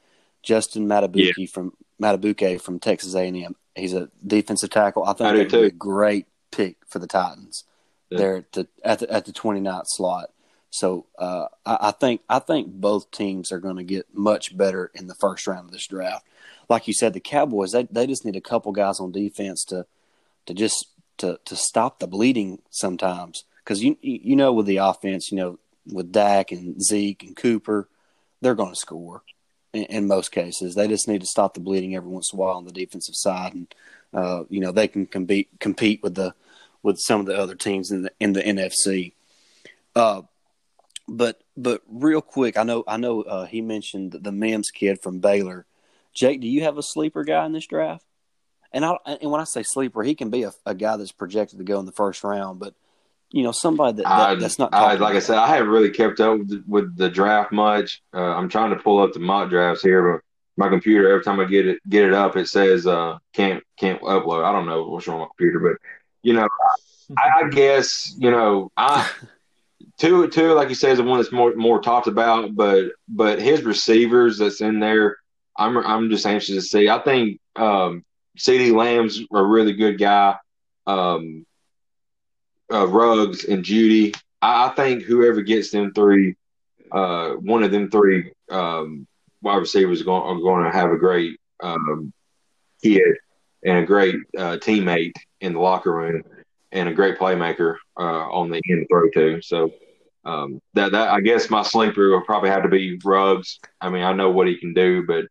[0.42, 1.46] Justin Madubuike yeah.
[1.46, 3.56] from Madubuike from Texas A&M.
[3.74, 5.04] He's a defensive tackle.
[5.04, 7.64] I think I would be a great pick for the Titans.
[8.10, 8.18] Yeah.
[8.18, 10.30] There at the at the at the 29th slot.
[10.70, 14.90] So uh, I, I, think I think both teams are going to get much better
[14.94, 16.26] in the first round of this draft.
[16.68, 19.86] Like you said, the Cowboys they they just need a couple guys on defense to
[20.46, 20.88] to just
[21.18, 25.58] to to stop the bleeding sometimes because you you know with the offense you know
[25.86, 27.88] with Dak and Zeke and Cooper
[28.40, 29.22] they're going to score
[29.74, 30.74] in, in, most cases.
[30.74, 33.14] They just need to stop the bleeding every once in a while on the defensive
[33.16, 33.74] side, and
[34.12, 36.34] uh, you know they can compete compete with the
[36.82, 39.12] with some of the other teams in the in the NFC.
[39.94, 40.22] Uh,
[41.08, 45.18] but but real quick, I know I know uh, he mentioned the Mims kid from
[45.18, 45.66] Baylor.
[46.14, 48.04] Jake, do you have a sleeper guy in this draft?
[48.72, 51.58] And I and when I say sleeper, he can be a, a guy that's projected
[51.58, 52.74] to go in the first round, but
[53.34, 54.72] you know somebody that, that that's not.
[54.72, 58.00] I, like I said, I haven't really kept up with the, with the draft much.
[58.14, 60.24] Uh, I'm trying to pull up the mock drafts here, but
[60.56, 64.00] my computer every time I get it get it up, it says uh, can't can't
[64.02, 64.44] upload.
[64.44, 65.78] I don't know what's wrong with my computer, but
[66.22, 66.46] you know,
[67.18, 69.10] I, I guess you know I.
[69.96, 73.40] Tua, Tua, like you said, is the one that's more more talked about, but but
[73.40, 75.18] his receivers that's in there,
[75.56, 76.88] I'm I'm just anxious to see.
[76.88, 78.04] I think um,
[78.38, 80.36] CeeDee Lamb's a really good guy.
[80.86, 81.46] Um,
[82.72, 84.14] uh, Ruggs and Jeudy.
[84.40, 86.36] I, I, think whoever gets them three,
[86.92, 89.06] uh, one of them three um,
[89.42, 92.12] wide receivers are going, are going to have a great um,
[92.82, 93.16] kid
[93.64, 96.22] and a great uh, teammate in the locker room
[96.72, 99.40] and a great playmaker uh, on the end throw too.
[99.42, 99.72] So
[100.24, 103.58] um, that that I guess my sleeper will probably have to be Ruggs.
[103.80, 105.26] I mean, I know what he can do, but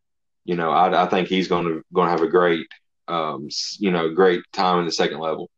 [0.46, 2.68] you know, I, I think he's going to going to have a great,
[3.08, 5.50] um, you know, great time in the second level.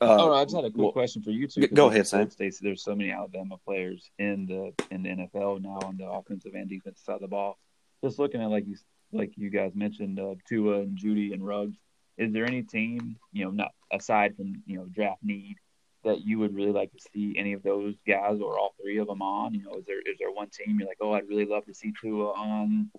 [0.00, 1.66] Uh, oh, no, I just had a quick well, question for you too.
[1.68, 2.28] Go ahead, Sam.
[2.30, 6.54] States there's so many Alabama players in the in the NFL now on the offensive
[6.54, 7.58] and defensive side of the ball.
[8.02, 8.76] Just looking at like you
[9.12, 11.76] like you guys mentioned, uh, Tua and Jeudy and Ruggs.
[12.18, 15.56] Is there any team you know not aside from you know draft need
[16.04, 19.06] that you would really like to see any of those guys or all three of
[19.06, 19.54] them on?
[19.54, 21.74] You know, is there is there one team you're like, oh, I'd really love to
[21.74, 22.90] see Tua on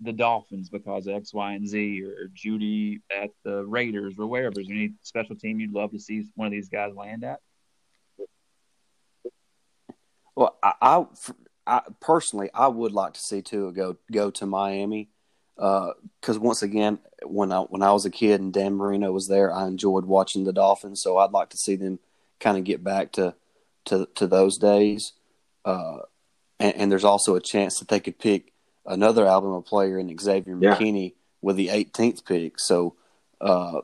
[0.00, 4.60] the Dolphins because of X, Y, and Z, or Jeudy at the Raiders or wherever.
[4.60, 7.40] Is there any special team you'd love to see one of these guys land at?
[10.34, 11.06] Well, I, I,
[11.66, 15.10] I personally, I would like to see Tua go go to Miami
[15.56, 19.28] because uh, once again, when I when I was a kid and Dan Marino was
[19.28, 21.02] there, I enjoyed watching the Dolphins.
[21.02, 21.98] So I'd like to see them
[22.38, 23.34] kind of get back to
[23.86, 25.12] to to those days.
[25.64, 25.98] Uh,
[26.58, 28.54] and, and, there's also a chance that they could pick
[28.90, 30.76] another Alabama player in Xavier yeah.
[30.76, 32.58] McKinney with the 18th pick.
[32.58, 32.96] So,
[33.40, 33.80] uh,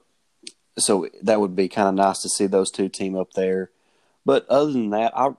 [0.79, 3.71] so that would be kind of nice to see those two team up there.
[4.25, 5.31] But other than that, I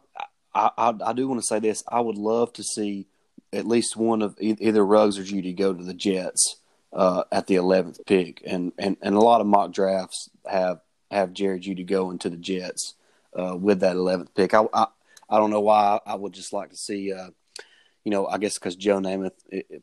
[0.56, 1.84] I, I, I do want to say this.
[1.88, 3.06] I would love to see
[3.54, 6.58] at least one of either Ruggs or Jeudy go to the Jets
[6.92, 10.80] uh, at the 11th pick, and, and and a lot of mock drafts have
[11.12, 12.96] have Jerry Jeudy going to the Jets
[13.38, 14.54] uh, with that 11th pick.
[14.54, 14.88] I, I,
[15.30, 16.00] I don't know why.
[16.06, 17.30] I would just like to see, uh,
[18.08, 19.34] you know, I guess because Joe Namath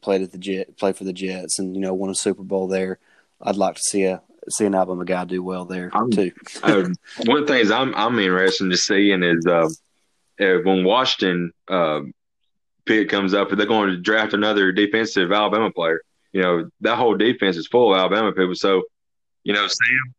[0.00, 2.68] played at the Jet, played for the Jets, and you know won a Super Bowl
[2.68, 2.98] there.
[3.38, 6.32] I'd like to see a see an Alabama guy do well there I'm, too.
[6.62, 6.88] uh,
[7.26, 9.68] one of the things I'm I'm interested in seeing is uh,
[10.38, 12.00] when Washington uh,
[12.86, 16.00] pick comes up, they're going to draft another defensive Alabama player.
[16.32, 18.54] You know that whole defense is full of Alabama people.
[18.54, 18.84] So,
[19.42, 20.14] you know, Sam,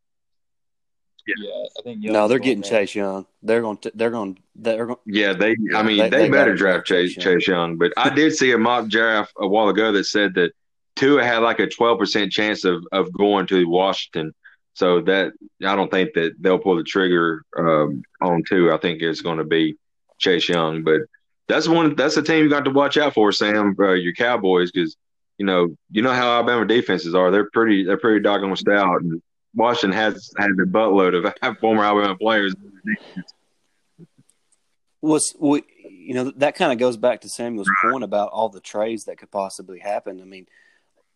[1.28, 1.34] yeah.
[1.38, 2.03] yeah, I think.
[2.03, 2.71] Young's no, they're getting there.
[2.71, 3.26] Chase Young.
[3.43, 3.78] They're going.
[3.78, 4.36] To, they're going.
[4.36, 4.97] To, they're going.
[4.97, 5.01] To.
[5.19, 5.55] Yeah, they.
[5.76, 7.78] I mean, they, they, they better draft Chase Chase Young.
[7.78, 10.51] But I did see a mock draft a while ago that said that
[10.95, 14.34] Tua had like a twelve percent chance of of going to Washington.
[14.73, 15.32] So that
[15.65, 18.76] I don't think that they'll pull the trigger um, on Tua.
[18.76, 19.78] I think it's going to be
[20.19, 20.84] Chase Young.
[20.84, 21.01] But
[21.47, 21.95] that's one.
[21.95, 23.76] That's a team you got to watch out for, Sam.
[23.80, 24.97] Uh, your Cowboys, because
[25.38, 27.32] you know you know how Alabama defenses are.
[27.32, 27.86] They're pretty.
[27.86, 29.01] They're pretty doggone stout.
[29.01, 29.21] And
[29.55, 32.53] Washington has had a buttload of former Alabama players.
[35.01, 38.59] Was we, you know, that kind of goes back to Samuel's point about all the
[38.59, 40.21] trades that could possibly happen.
[40.21, 40.47] I mean,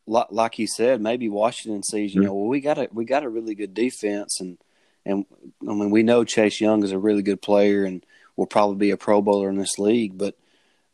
[0.08, 3.30] like he said, maybe Washington sees, you know, well, we got a we got a
[3.30, 4.58] really good defense, and
[5.06, 5.26] and
[5.62, 8.92] I mean, we know Chase Young is a really good player and will probably be
[8.92, 10.36] a Pro Bowler in this league, but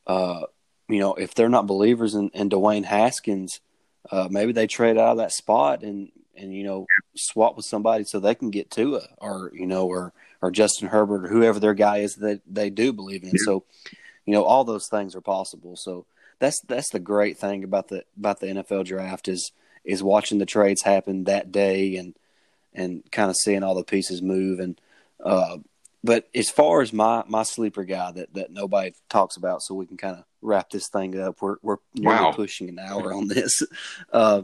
[0.07, 0.41] uh,
[0.89, 3.59] you know, if they're not believers in, in Dwayne Haskins,
[4.11, 8.03] uh, maybe they trade out of that spot and and you know swap with somebody
[8.03, 11.73] so they can get Tua or you know or or Justin Herbert or whoever their
[11.73, 13.29] guy is that they do believe in.
[13.29, 13.43] Yeah.
[13.45, 13.63] So
[14.25, 15.75] you know all those things are possible.
[15.75, 16.05] So
[16.39, 19.51] that's that's the great thing about the about the NFL draft is
[19.83, 22.15] is watching the trades happen that day and
[22.73, 24.79] and kind of seeing all the pieces move and
[25.23, 25.57] uh,
[26.03, 29.85] but as far as my my sleeper guy that that nobody talks about so we
[29.85, 32.31] can kind of wrap this thing up we're we're wow.
[32.31, 33.63] pushing an hour on this
[34.13, 34.41] uh,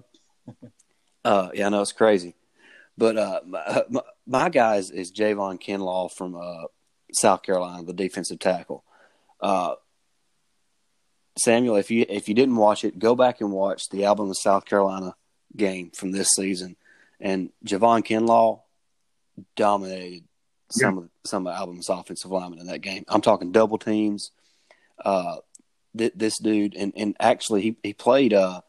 [1.23, 2.35] uh, yeah, I know it's crazy,
[2.97, 6.65] but uh, my, my, my guy is, is Javon Kinlaw from uh,
[7.13, 8.83] South Carolina, the defensive tackle.
[9.39, 9.75] Uh,
[11.37, 14.65] Samuel, if you if you didn't watch it, go back and watch the Alabama South
[14.65, 15.15] Carolina
[15.55, 16.75] game from this season,
[17.19, 18.61] and Javon Kinlaw
[19.55, 20.23] dominated
[20.69, 21.03] some yeah.
[21.03, 23.05] of some of Alabama's offensive linemen in that game.
[23.07, 24.31] I'm talking double teams.
[25.03, 25.37] Uh,
[25.97, 28.61] th- this dude, and, and actually he he played uh,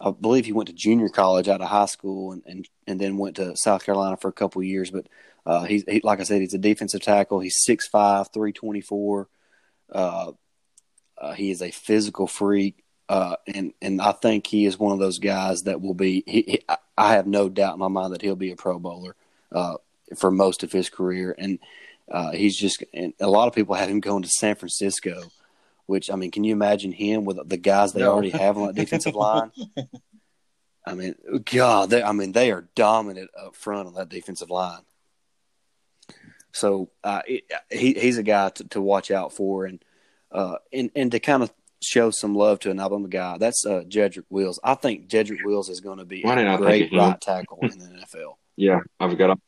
[0.00, 3.18] I believe he went to junior college out of high school and, and, and then
[3.18, 4.90] went to South Carolina for a couple of years.
[4.90, 5.06] But
[5.44, 7.40] uh, he's he, like I said, he's a defensive tackle.
[7.40, 9.28] He's 6'5", 324.
[9.90, 10.32] Uh,
[11.16, 14.98] uh, he is a physical freak, uh, and and I think he is one of
[15.00, 16.22] those guys that will be.
[16.26, 16.64] He, he,
[16.96, 19.16] I have no doubt in my mind that he'll be a Pro Bowler
[19.50, 19.76] uh,
[20.16, 21.58] for most of his career, and
[22.10, 22.84] uh, he's just.
[22.94, 25.22] And a lot of people have him going to San Francisco
[25.88, 28.12] which I mean, can you imagine him with the guys they no.
[28.12, 29.50] already have on that defensive line?
[30.86, 31.14] I mean,
[31.46, 34.82] God, they, I mean, they are dominant up front on that defensive line.
[36.52, 39.82] So uh, it, he he's a guy to, to watch out for, and
[40.30, 41.50] uh, and and to kind of
[41.82, 43.38] show some love to an Alabama guy.
[43.38, 44.60] That's uh, Jedrick Wills.
[44.62, 47.86] I think Jedrick Wills is going to be Why a great right tackle in the
[48.04, 48.34] NFL.
[48.56, 49.38] Yeah, I've got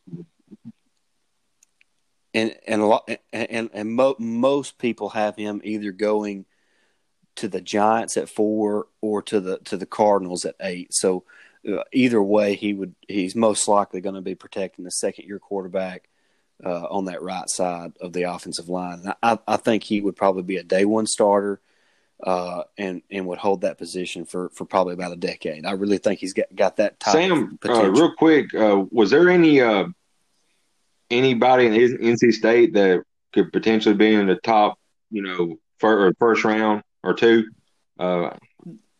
[2.35, 6.45] and and a lot and and mo- most people have him either going
[7.37, 10.93] to the Giants at four or to the to the Cardinals at eight.
[10.93, 11.25] So
[11.69, 15.39] uh, either way, he would he's most likely going to be protecting the second year
[15.39, 16.09] quarterback
[16.65, 19.01] uh, on that right side of the offensive line.
[19.05, 21.61] And I, I think he would probably be a day one starter.
[22.23, 25.65] Uh, and and would hold that position for, for probably about a decade.
[25.65, 29.31] I really think he's got, got that type Sam, uh, real quick, uh, was there
[29.31, 29.87] any uh,
[31.11, 33.03] anybody in NC State that
[33.33, 34.79] could potentially be in the top,
[35.11, 37.45] you know, first, first round or two?
[37.99, 38.31] Uh,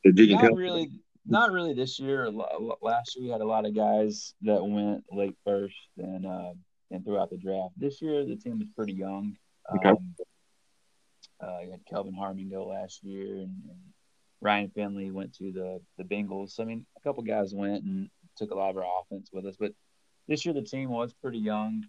[0.05, 0.91] not really,
[1.27, 2.31] not really this year.
[2.31, 6.53] Last year we had a lot of guys that went late first and uh,
[6.91, 7.75] and throughout the draft.
[7.77, 9.37] This year the team was pretty young.
[9.77, 9.91] Okay.
[9.91, 10.15] Um,
[11.43, 13.79] uh, you had Kelvin Harmon go last year, and, and,
[14.43, 16.53] Ryan Finley went to the the Bengals.
[16.53, 18.09] So, I mean, a couple guys went and
[18.39, 19.73] took a lot of our offense with us, but
[20.29, 21.85] this year the team was pretty young.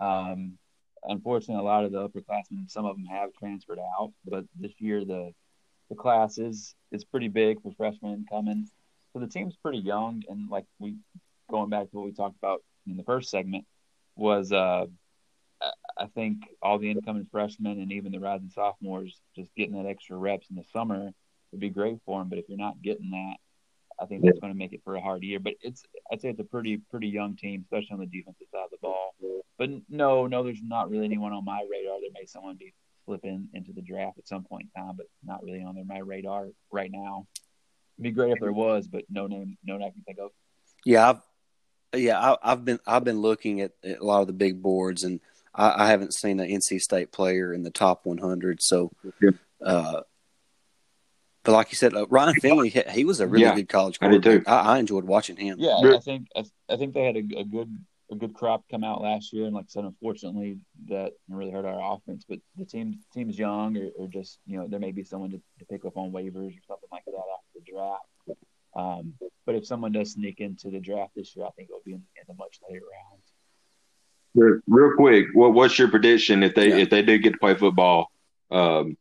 [0.00, 0.58] Um,
[1.04, 5.04] unfortunately, a lot of the upperclassmen, some of them have transferred out, but this year
[5.04, 5.32] the
[5.90, 8.68] the class is is pretty big for freshmen coming.
[9.12, 10.96] So the team's pretty young, and like we
[11.50, 13.64] going back to what we talked about in the first segment
[14.16, 14.86] was uh,
[15.96, 20.16] I think all the incoming freshmen and even the rising sophomores just getting that extra
[20.16, 21.10] reps in the summer
[21.50, 22.28] would be great for them.
[22.28, 23.36] But if you're not getting that,
[24.00, 25.40] I think that's going to make it for a hard year.
[25.40, 25.82] But it's
[26.12, 28.78] I'd say it's a pretty pretty young team, especially on the defensive side of the
[28.80, 29.14] ball.
[29.58, 32.00] But no, no, there's not really anyone on my radar.
[32.00, 32.74] There may someone be
[33.08, 35.98] flipping into the draft at some point in time, but not really on their, my
[35.98, 37.26] radar right now.
[37.96, 40.30] It'd be great if there was, but no name, no name I can think of.
[40.84, 44.34] Yeah, I've, yeah, I, have been I've been looking at, at, a lot of the
[44.34, 45.20] big boards, and
[45.54, 48.62] I, I, haven't seen an NC State player in the top 100.
[48.62, 48.92] So,
[49.64, 50.02] uh,
[51.48, 53.98] but like you said, uh, Ryan Finley, he, he, was a really yeah, good college
[53.98, 54.26] quarterback.
[54.26, 54.50] I did too.
[54.50, 55.56] I, I, enjoyed watching him.
[55.58, 57.74] Yeah, I think I, I think they had a, a, good
[58.12, 61.64] a good crop come out last year, and like I said, unfortunately, that really hurt
[61.64, 62.26] our offense.
[62.28, 65.38] But the team team's young, or, or just you know, there may be someone to,
[65.38, 68.04] to, pick up on waivers or something like that after the draft.
[68.76, 69.14] Um,
[69.46, 72.02] but if someone does sneak into the draft this year, I think it'll be in,
[72.16, 72.84] in the much later
[74.36, 74.60] rounds.
[74.66, 76.76] Real quick, what, what's your prediction if they yeah.
[76.76, 78.10] if they do get to play football
[78.50, 78.98] um,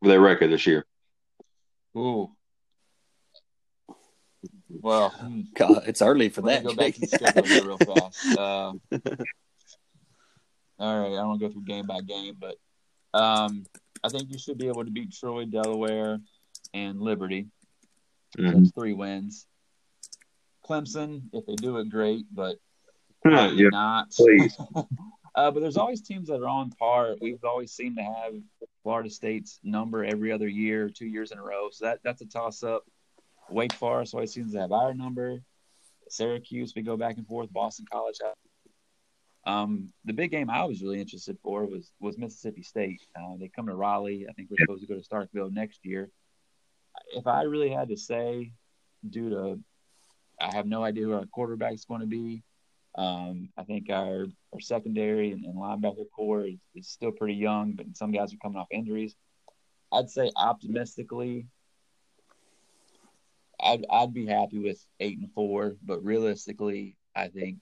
[0.00, 0.86] for their record this year?
[1.96, 2.30] Ooh.
[4.68, 5.12] Well,
[5.54, 6.64] God, it's early for that.
[6.64, 8.26] Go back to the schedule real fast.
[8.38, 8.80] Um,
[10.78, 12.56] all right, I don't want to go through game by game, but
[13.12, 13.66] um,
[14.02, 16.20] I think you should be able to beat Troy, Delaware,
[16.72, 17.48] and Liberty.
[18.38, 18.58] Mm-hmm.
[18.58, 19.46] That's three wins.
[20.66, 22.56] Clemson, if they do it, great, but
[23.24, 24.10] yeah, not.
[24.12, 24.56] Please.
[25.34, 27.16] uh, but there's always teams that are on par.
[27.20, 28.34] We've always seemed to have
[28.82, 31.68] Florida State's number every other year, two years in a row.
[31.70, 32.84] So that that's a toss up.
[33.50, 35.42] Wake Forest always seems to have our number.
[36.08, 37.52] Syracuse, we go back and forth.
[37.52, 38.16] Boston College.
[39.46, 43.02] Um, the big game I was really interested for was was Mississippi State.
[43.16, 44.26] Uh, they come to Raleigh.
[44.28, 46.10] I think we're supposed to go to Starkville next year.
[47.12, 48.52] If I really had to say,
[49.08, 49.60] due to
[50.40, 52.42] I have no idea who our quarterback is going to be.
[53.00, 57.72] Um, I think our our secondary and, and linebacker corps is, is still pretty young,
[57.72, 59.14] but some guys are coming off injuries.
[59.90, 61.46] I'd say optimistically,
[63.58, 67.56] I'd I'd be happy with eight and four, but realistically, I think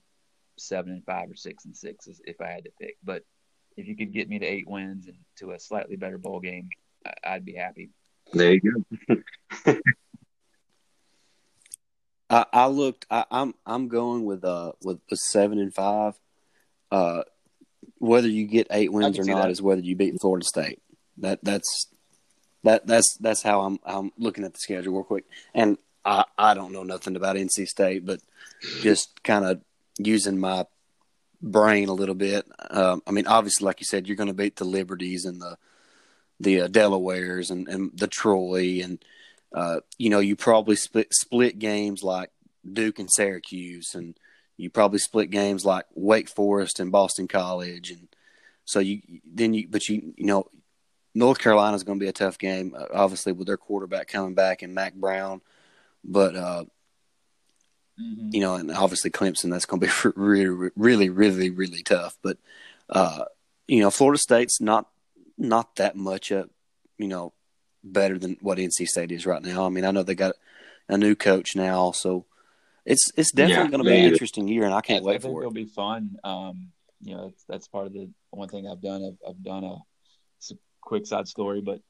[0.57, 2.97] seven and five or six and six is if I had to pick.
[3.05, 3.23] But
[3.77, 6.69] if you could get me to eight wins and to a slightly better bowl game,
[7.23, 7.91] I'd be happy.
[8.33, 9.17] There you go.
[12.31, 13.07] I, I looked.
[13.11, 16.15] I, am I'm, I'm going with uh with, with seven and five.
[16.91, 17.23] Uh,
[17.99, 19.51] whether you get eight wins or not that.
[19.51, 20.81] is whether you beat Florida State.
[21.19, 21.89] That that's
[22.65, 25.25] that that's that's how I'm I'm looking at the schedule real quick.
[25.55, 28.21] And I, I don't know nothing about NC State, but
[28.81, 29.61] just kind of
[29.99, 30.65] using my
[31.43, 32.47] brain a little bit.
[32.71, 35.59] Um, I mean, obviously, like you said, you're going to beat the Liberties and the
[36.41, 39.05] the uh, Delawares and, and the Troy, and
[39.53, 42.31] uh, you know, you probably split split games like
[42.71, 44.17] Duke and Syracuse, and
[44.57, 48.09] you probably split games like Wake Forest and Boston College, and
[48.65, 50.49] so you then you but you you know
[51.15, 54.35] North Carolina is going to be a tough game, uh, obviously with their quarterback coming
[54.35, 55.41] back and Mack Brown.
[56.05, 56.65] But uh,
[58.01, 58.31] mm-hmm.
[58.33, 62.17] you know, and obviously Clemson, that's going to be really, really, really, really tough.
[62.23, 62.37] But
[62.89, 63.25] uh,
[63.67, 64.87] you know, Florida State's not
[65.37, 66.51] not that much up,
[66.99, 67.33] you know,
[67.83, 69.67] better than what NC State is right now.
[69.67, 70.35] I mean, I know they got
[70.89, 72.27] a new coach now, so
[72.85, 75.17] it's it's definitely yeah, going to be an interesting year, and I can't I, wait
[75.17, 75.45] I for it.
[75.45, 76.17] It'll be fun.
[76.25, 76.73] Um,
[77.03, 79.05] you know, that's, that's part of the one thing I've done.
[79.05, 81.81] I've, I've done a, a quick side story, but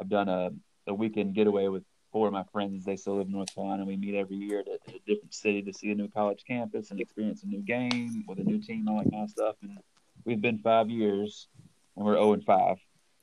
[0.00, 0.50] I've done a,
[0.86, 2.84] a weekend getaway with four of my friends.
[2.84, 3.84] They still live in North Carolina.
[3.84, 7.00] We meet every year to, a different city to see a new college campus and
[7.00, 9.56] experience a new game with a new team, all that kind of stuff.
[9.62, 9.78] And
[10.24, 11.48] we've been five years,
[11.96, 12.76] and we're zero oh and five.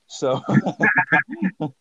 [0.07, 0.41] So,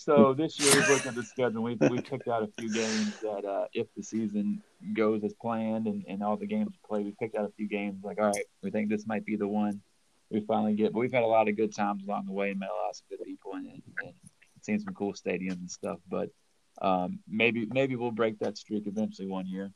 [0.00, 1.62] so this year we've looked at the schedule.
[1.62, 4.62] We we picked out a few games that, uh, if the season
[4.94, 8.02] goes as planned and, and all the games played, we picked out a few games.
[8.02, 9.82] Like, all right, we think this might be the one
[10.30, 10.94] we finally get.
[10.94, 12.90] But we've had a lot of good times along the way and met a lot
[12.90, 14.14] of good people and, and, and
[14.62, 15.98] seen some cool stadiums and stuff.
[16.08, 16.30] But
[16.80, 19.70] um, maybe maybe we'll break that streak eventually one year.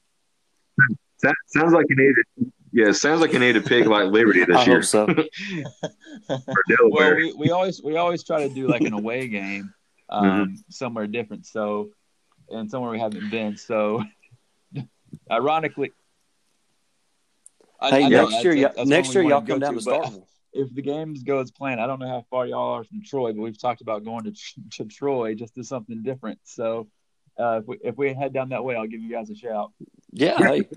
[1.48, 2.52] Sounds like you need to.
[2.72, 4.82] Yeah, sounds like you need to pick like Liberty this I year.
[4.82, 5.06] so.
[6.28, 9.72] well, we, we always we always try to do like an away game
[10.14, 10.54] um, mm-hmm.
[10.70, 11.46] somewhere different.
[11.46, 11.90] So,
[12.48, 13.56] and somewhere we haven't been.
[13.56, 14.02] So,
[15.30, 15.92] ironically,
[17.80, 20.72] hey, I, next year, that's, that's next year y'all come down to, to Starkville if
[20.72, 23.42] the games go as planned, I don't know how far y'all are from Troy, but
[23.42, 24.32] we've talked about going to,
[24.72, 26.38] to Troy just to something different.
[26.44, 26.88] So
[27.38, 29.72] uh, if we if we head down that way, I'll give you guys a shout.
[30.12, 30.38] Yeah.
[30.38, 30.68] Hey.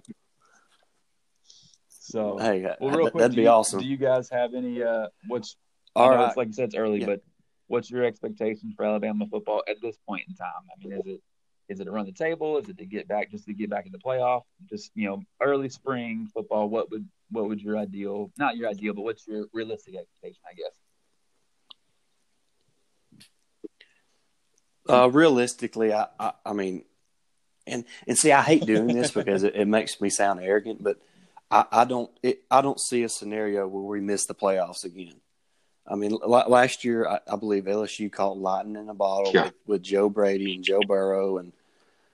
[1.87, 3.79] So hey, well, real quick, that'd be you, awesome.
[3.79, 4.81] Do you guys have any?
[4.81, 5.55] Uh, what's
[5.95, 6.27] all right?
[6.27, 7.05] It's like you said, it's early, yeah.
[7.05, 7.21] but
[7.67, 10.47] what's your expectations for Alabama football at this point in time?
[10.71, 11.21] I mean, is it
[11.69, 12.57] is it to run the table?
[12.57, 14.43] Is it to get back just to get back in the playoff?
[14.69, 16.69] Just you know, early spring football.
[16.69, 20.41] What would what would your ideal not your ideal, but what's your realistic expectation?
[20.49, 20.71] I guess.
[24.89, 26.85] Uh, realistically, I, I, I mean,
[27.65, 30.97] and and see, I hate doing this because it, it makes me sound arrogant, but
[31.51, 35.19] I, I don't it, I don't see a scenario where we miss the playoffs again.
[35.87, 39.45] I mean, last year I, I believe LSU caught lightning in a bottle yeah.
[39.45, 41.53] with, with, Joe Brady and Joe Burrow, and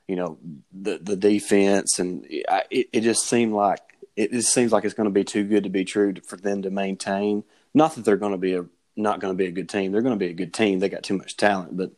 [0.07, 0.37] you know
[0.71, 3.79] the the defense, and it, it just seemed like
[4.15, 6.61] it, it seems like it's going to be too good to be true for them
[6.61, 7.43] to maintain.
[7.73, 8.65] Not that they're going to be a
[8.95, 9.91] not going to be a good team.
[9.91, 10.79] They're going to be a good team.
[10.79, 11.91] They got too much talent, but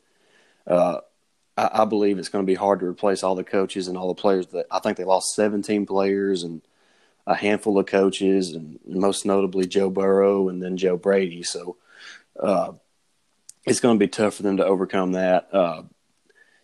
[0.65, 1.01] uh,
[1.57, 4.07] I, I, believe it's going to be hard to replace all the coaches and all
[4.07, 4.47] the players.
[4.47, 6.61] That I think they lost 17 players and
[7.27, 11.43] a handful of coaches, and most notably Joe Burrow and then Joe Brady.
[11.43, 11.77] So
[12.39, 12.73] uh,
[13.65, 15.49] it's going to be tough for them to overcome that.
[15.53, 15.83] Uh,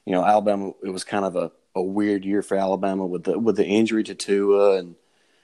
[0.05, 0.71] you know, Alabama.
[0.83, 4.03] It was kind of a, a weird year for Alabama with the with the injury
[4.03, 4.95] to Tua and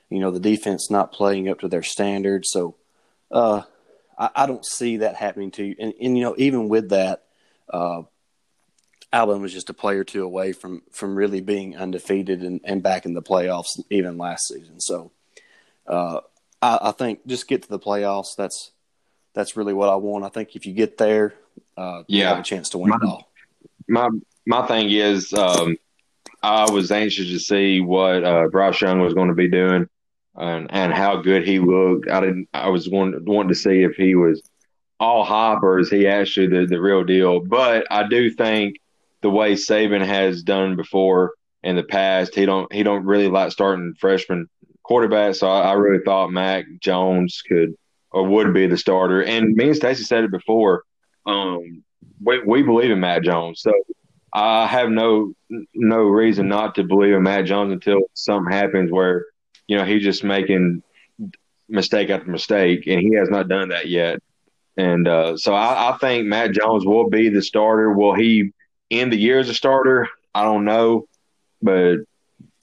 [0.10, 2.50] you know the defense not playing up to their standards.
[2.52, 2.76] So
[3.32, 3.64] uh,
[4.18, 5.76] I, I, don't see that happening to you.
[5.80, 7.24] And, and you know, even with that,
[7.70, 8.04] uh,
[9.14, 12.84] Alabama was just a play or two away from from really being undefeated and, and
[12.84, 14.80] back in the playoffs even last season.
[14.80, 15.12] So
[15.88, 16.22] uh,
[16.62, 18.36] I, I, think just get to the playoffs.
[18.38, 18.72] That's
[19.34, 20.26] that's really what I want.
[20.26, 21.36] I think if you get there,
[21.78, 22.20] uh, yeah.
[22.20, 23.32] you have a chance to win my, it all.
[23.88, 24.10] My
[24.46, 25.78] my thing is, um,
[26.44, 29.88] I was anxious to see what uh, Bryce Young was going to be doing
[30.36, 32.10] and and how good he looked.
[32.10, 32.50] I didn't.
[32.54, 34.42] I was wanting wanting to see if he was
[35.00, 37.40] all hype or is he actually the the real deal.
[37.40, 38.78] But I do think
[39.28, 42.34] the way Saban has done before in the past.
[42.34, 44.48] He don't he don't really like starting freshman
[44.90, 45.38] quarterbacks.
[45.38, 47.74] So I, I really thought Mac Jones could
[48.10, 49.22] or would be the starter.
[49.22, 50.84] And me and Stacy said it before.
[51.26, 51.84] Um,
[52.24, 53.62] we we believe in Mac Jones.
[53.62, 53.74] So
[54.34, 55.34] I have no
[55.76, 59.26] no reason not to believe in Mac Jones until something happens where
[59.68, 60.82] you know he's just making
[61.68, 64.20] mistake after mistake, and he has not done that yet.
[64.78, 67.92] And uh, so I, I think Mac Jones will be the starter.
[67.92, 68.54] Will he
[68.92, 71.08] end the year as a starter, I don't know,
[71.62, 71.98] but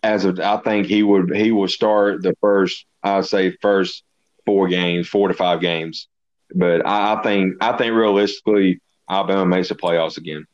[0.02, 4.04] as of I think he would he will start the first I'd say first
[4.46, 6.08] four games, four to five games.
[6.54, 10.46] But I, I think I think realistically Alabama makes the playoffs again.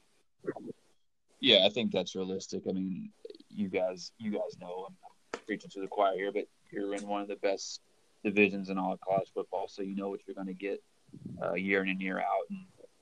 [1.40, 2.62] Yeah, I think that's realistic.
[2.68, 3.10] I mean,
[3.48, 7.22] you guys you guys know I'm preaching to the choir here, but you're in one
[7.22, 7.80] of the best
[8.24, 10.82] divisions in all of college football, so you know what you're going to get
[11.42, 12.44] uh, year in and year out.
[12.50, 12.58] And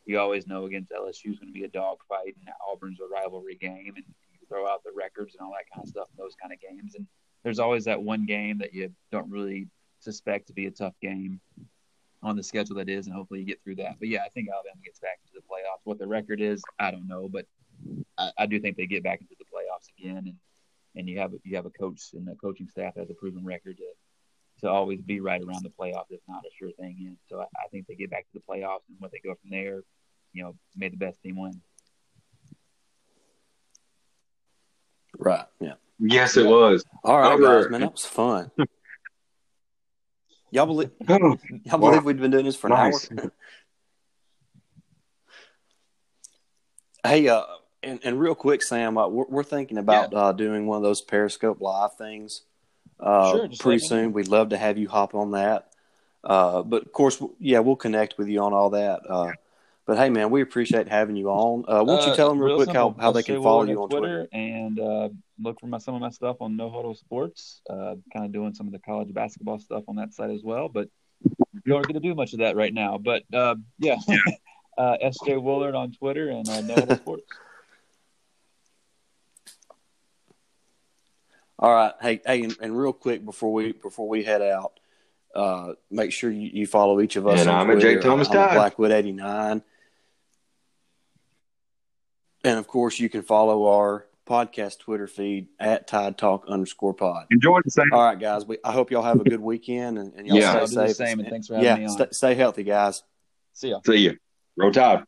[0.09, 3.56] you always know against LSU is going to be a dogfight, and Auburn's a rivalry
[3.56, 6.34] game, and you throw out the records and all that kind of stuff in those
[6.40, 6.94] kind of games.
[6.94, 7.06] And
[7.44, 9.68] there's always that one game that you don't really
[10.00, 11.40] suspect to be a tough game
[12.22, 13.96] on the schedule that is, and hopefully you get through that.
[13.98, 15.80] But yeah, I think Alabama gets back into the playoffs.
[15.84, 17.46] What the record is, I don't know, but
[18.16, 20.36] I, I do think they get back into the playoffs again, and
[20.96, 23.44] and you have you have a coach and a coaching staff that has a proven
[23.44, 23.84] record to
[24.61, 26.96] to always be right around the playoffs, if not a sure thing.
[27.06, 29.34] And so I, I think they get back to the playoffs, and what they go
[29.40, 29.82] from there,
[30.33, 31.61] you know, made the best team win.
[35.18, 35.47] Right.
[35.61, 35.74] Yeah.
[35.99, 36.85] Yes, it was.
[37.03, 38.51] All right, guys, man, that was fun.
[40.51, 40.91] y'all believe?
[41.09, 43.09] Y'all believe we've been doing this for nice.
[43.09, 43.33] an hour?
[47.05, 47.43] hey, uh,
[47.83, 50.18] and, and real quick, Sam, uh, we're, we're thinking about yeah.
[50.18, 52.43] uh, doing one of those Periscope live things
[53.01, 54.12] uh, sure, pretty soon.
[54.12, 55.70] We'd love to have you hop on that.
[56.24, 59.01] Uh, but of course, yeah, we'll connect with you on all that.
[59.09, 59.33] Uh,
[59.89, 61.64] but hey, man, we appreciate having you on.
[61.66, 63.62] Uh, why don't you uh, tell them real, real quick how, how they can follow
[63.62, 64.28] you on Twitter, Twitter.
[64.32, 65.09] and uh,
[65.43, 67.62] look for my, some of my stuff on No Huddle Sports.
[67.70, 70.68] Uh, kind of doing some of the college basketball stuff on that site as well.
[70.68, 70.91] But
[71.64, 72.99] you aren't going to do much of that right now.
[72.99, 73.97] But uh, yeah,
[74.76, 77.22] uh, SJ Willard on Twitter and No Huddle Sports.
[81.59, 84.78] All right, hey, hey, and, and, real quick before we before we head out,
[85.91, 87.41] make sure you, you, follow each of us.
[87.41, 87.95] And I'm Twitter.
[87.95, 88.28] Jake Thomas.
[88.28, 89.62] Blackwood eighty nine.
[92.49, 97.26] And of course, you can follow our podcast Twitter feed at Tide Talk underscore pod.
[97.30, 97.92] Enjoy the same.
[97.92, 98.46] All right, guys.
[98.46, 100.96] We, I hope y'all have a good weekend and, and y'all yeah, stay safe.
[100.96, 101.90] same, and thanks for having yeah, me on.
[101.90, 103.03] Stay, stay healthy, guys.
[103.53, 103.80] See ya.
[103.84, 104.16] See you.
[104.57, 105.05] Roll Tide.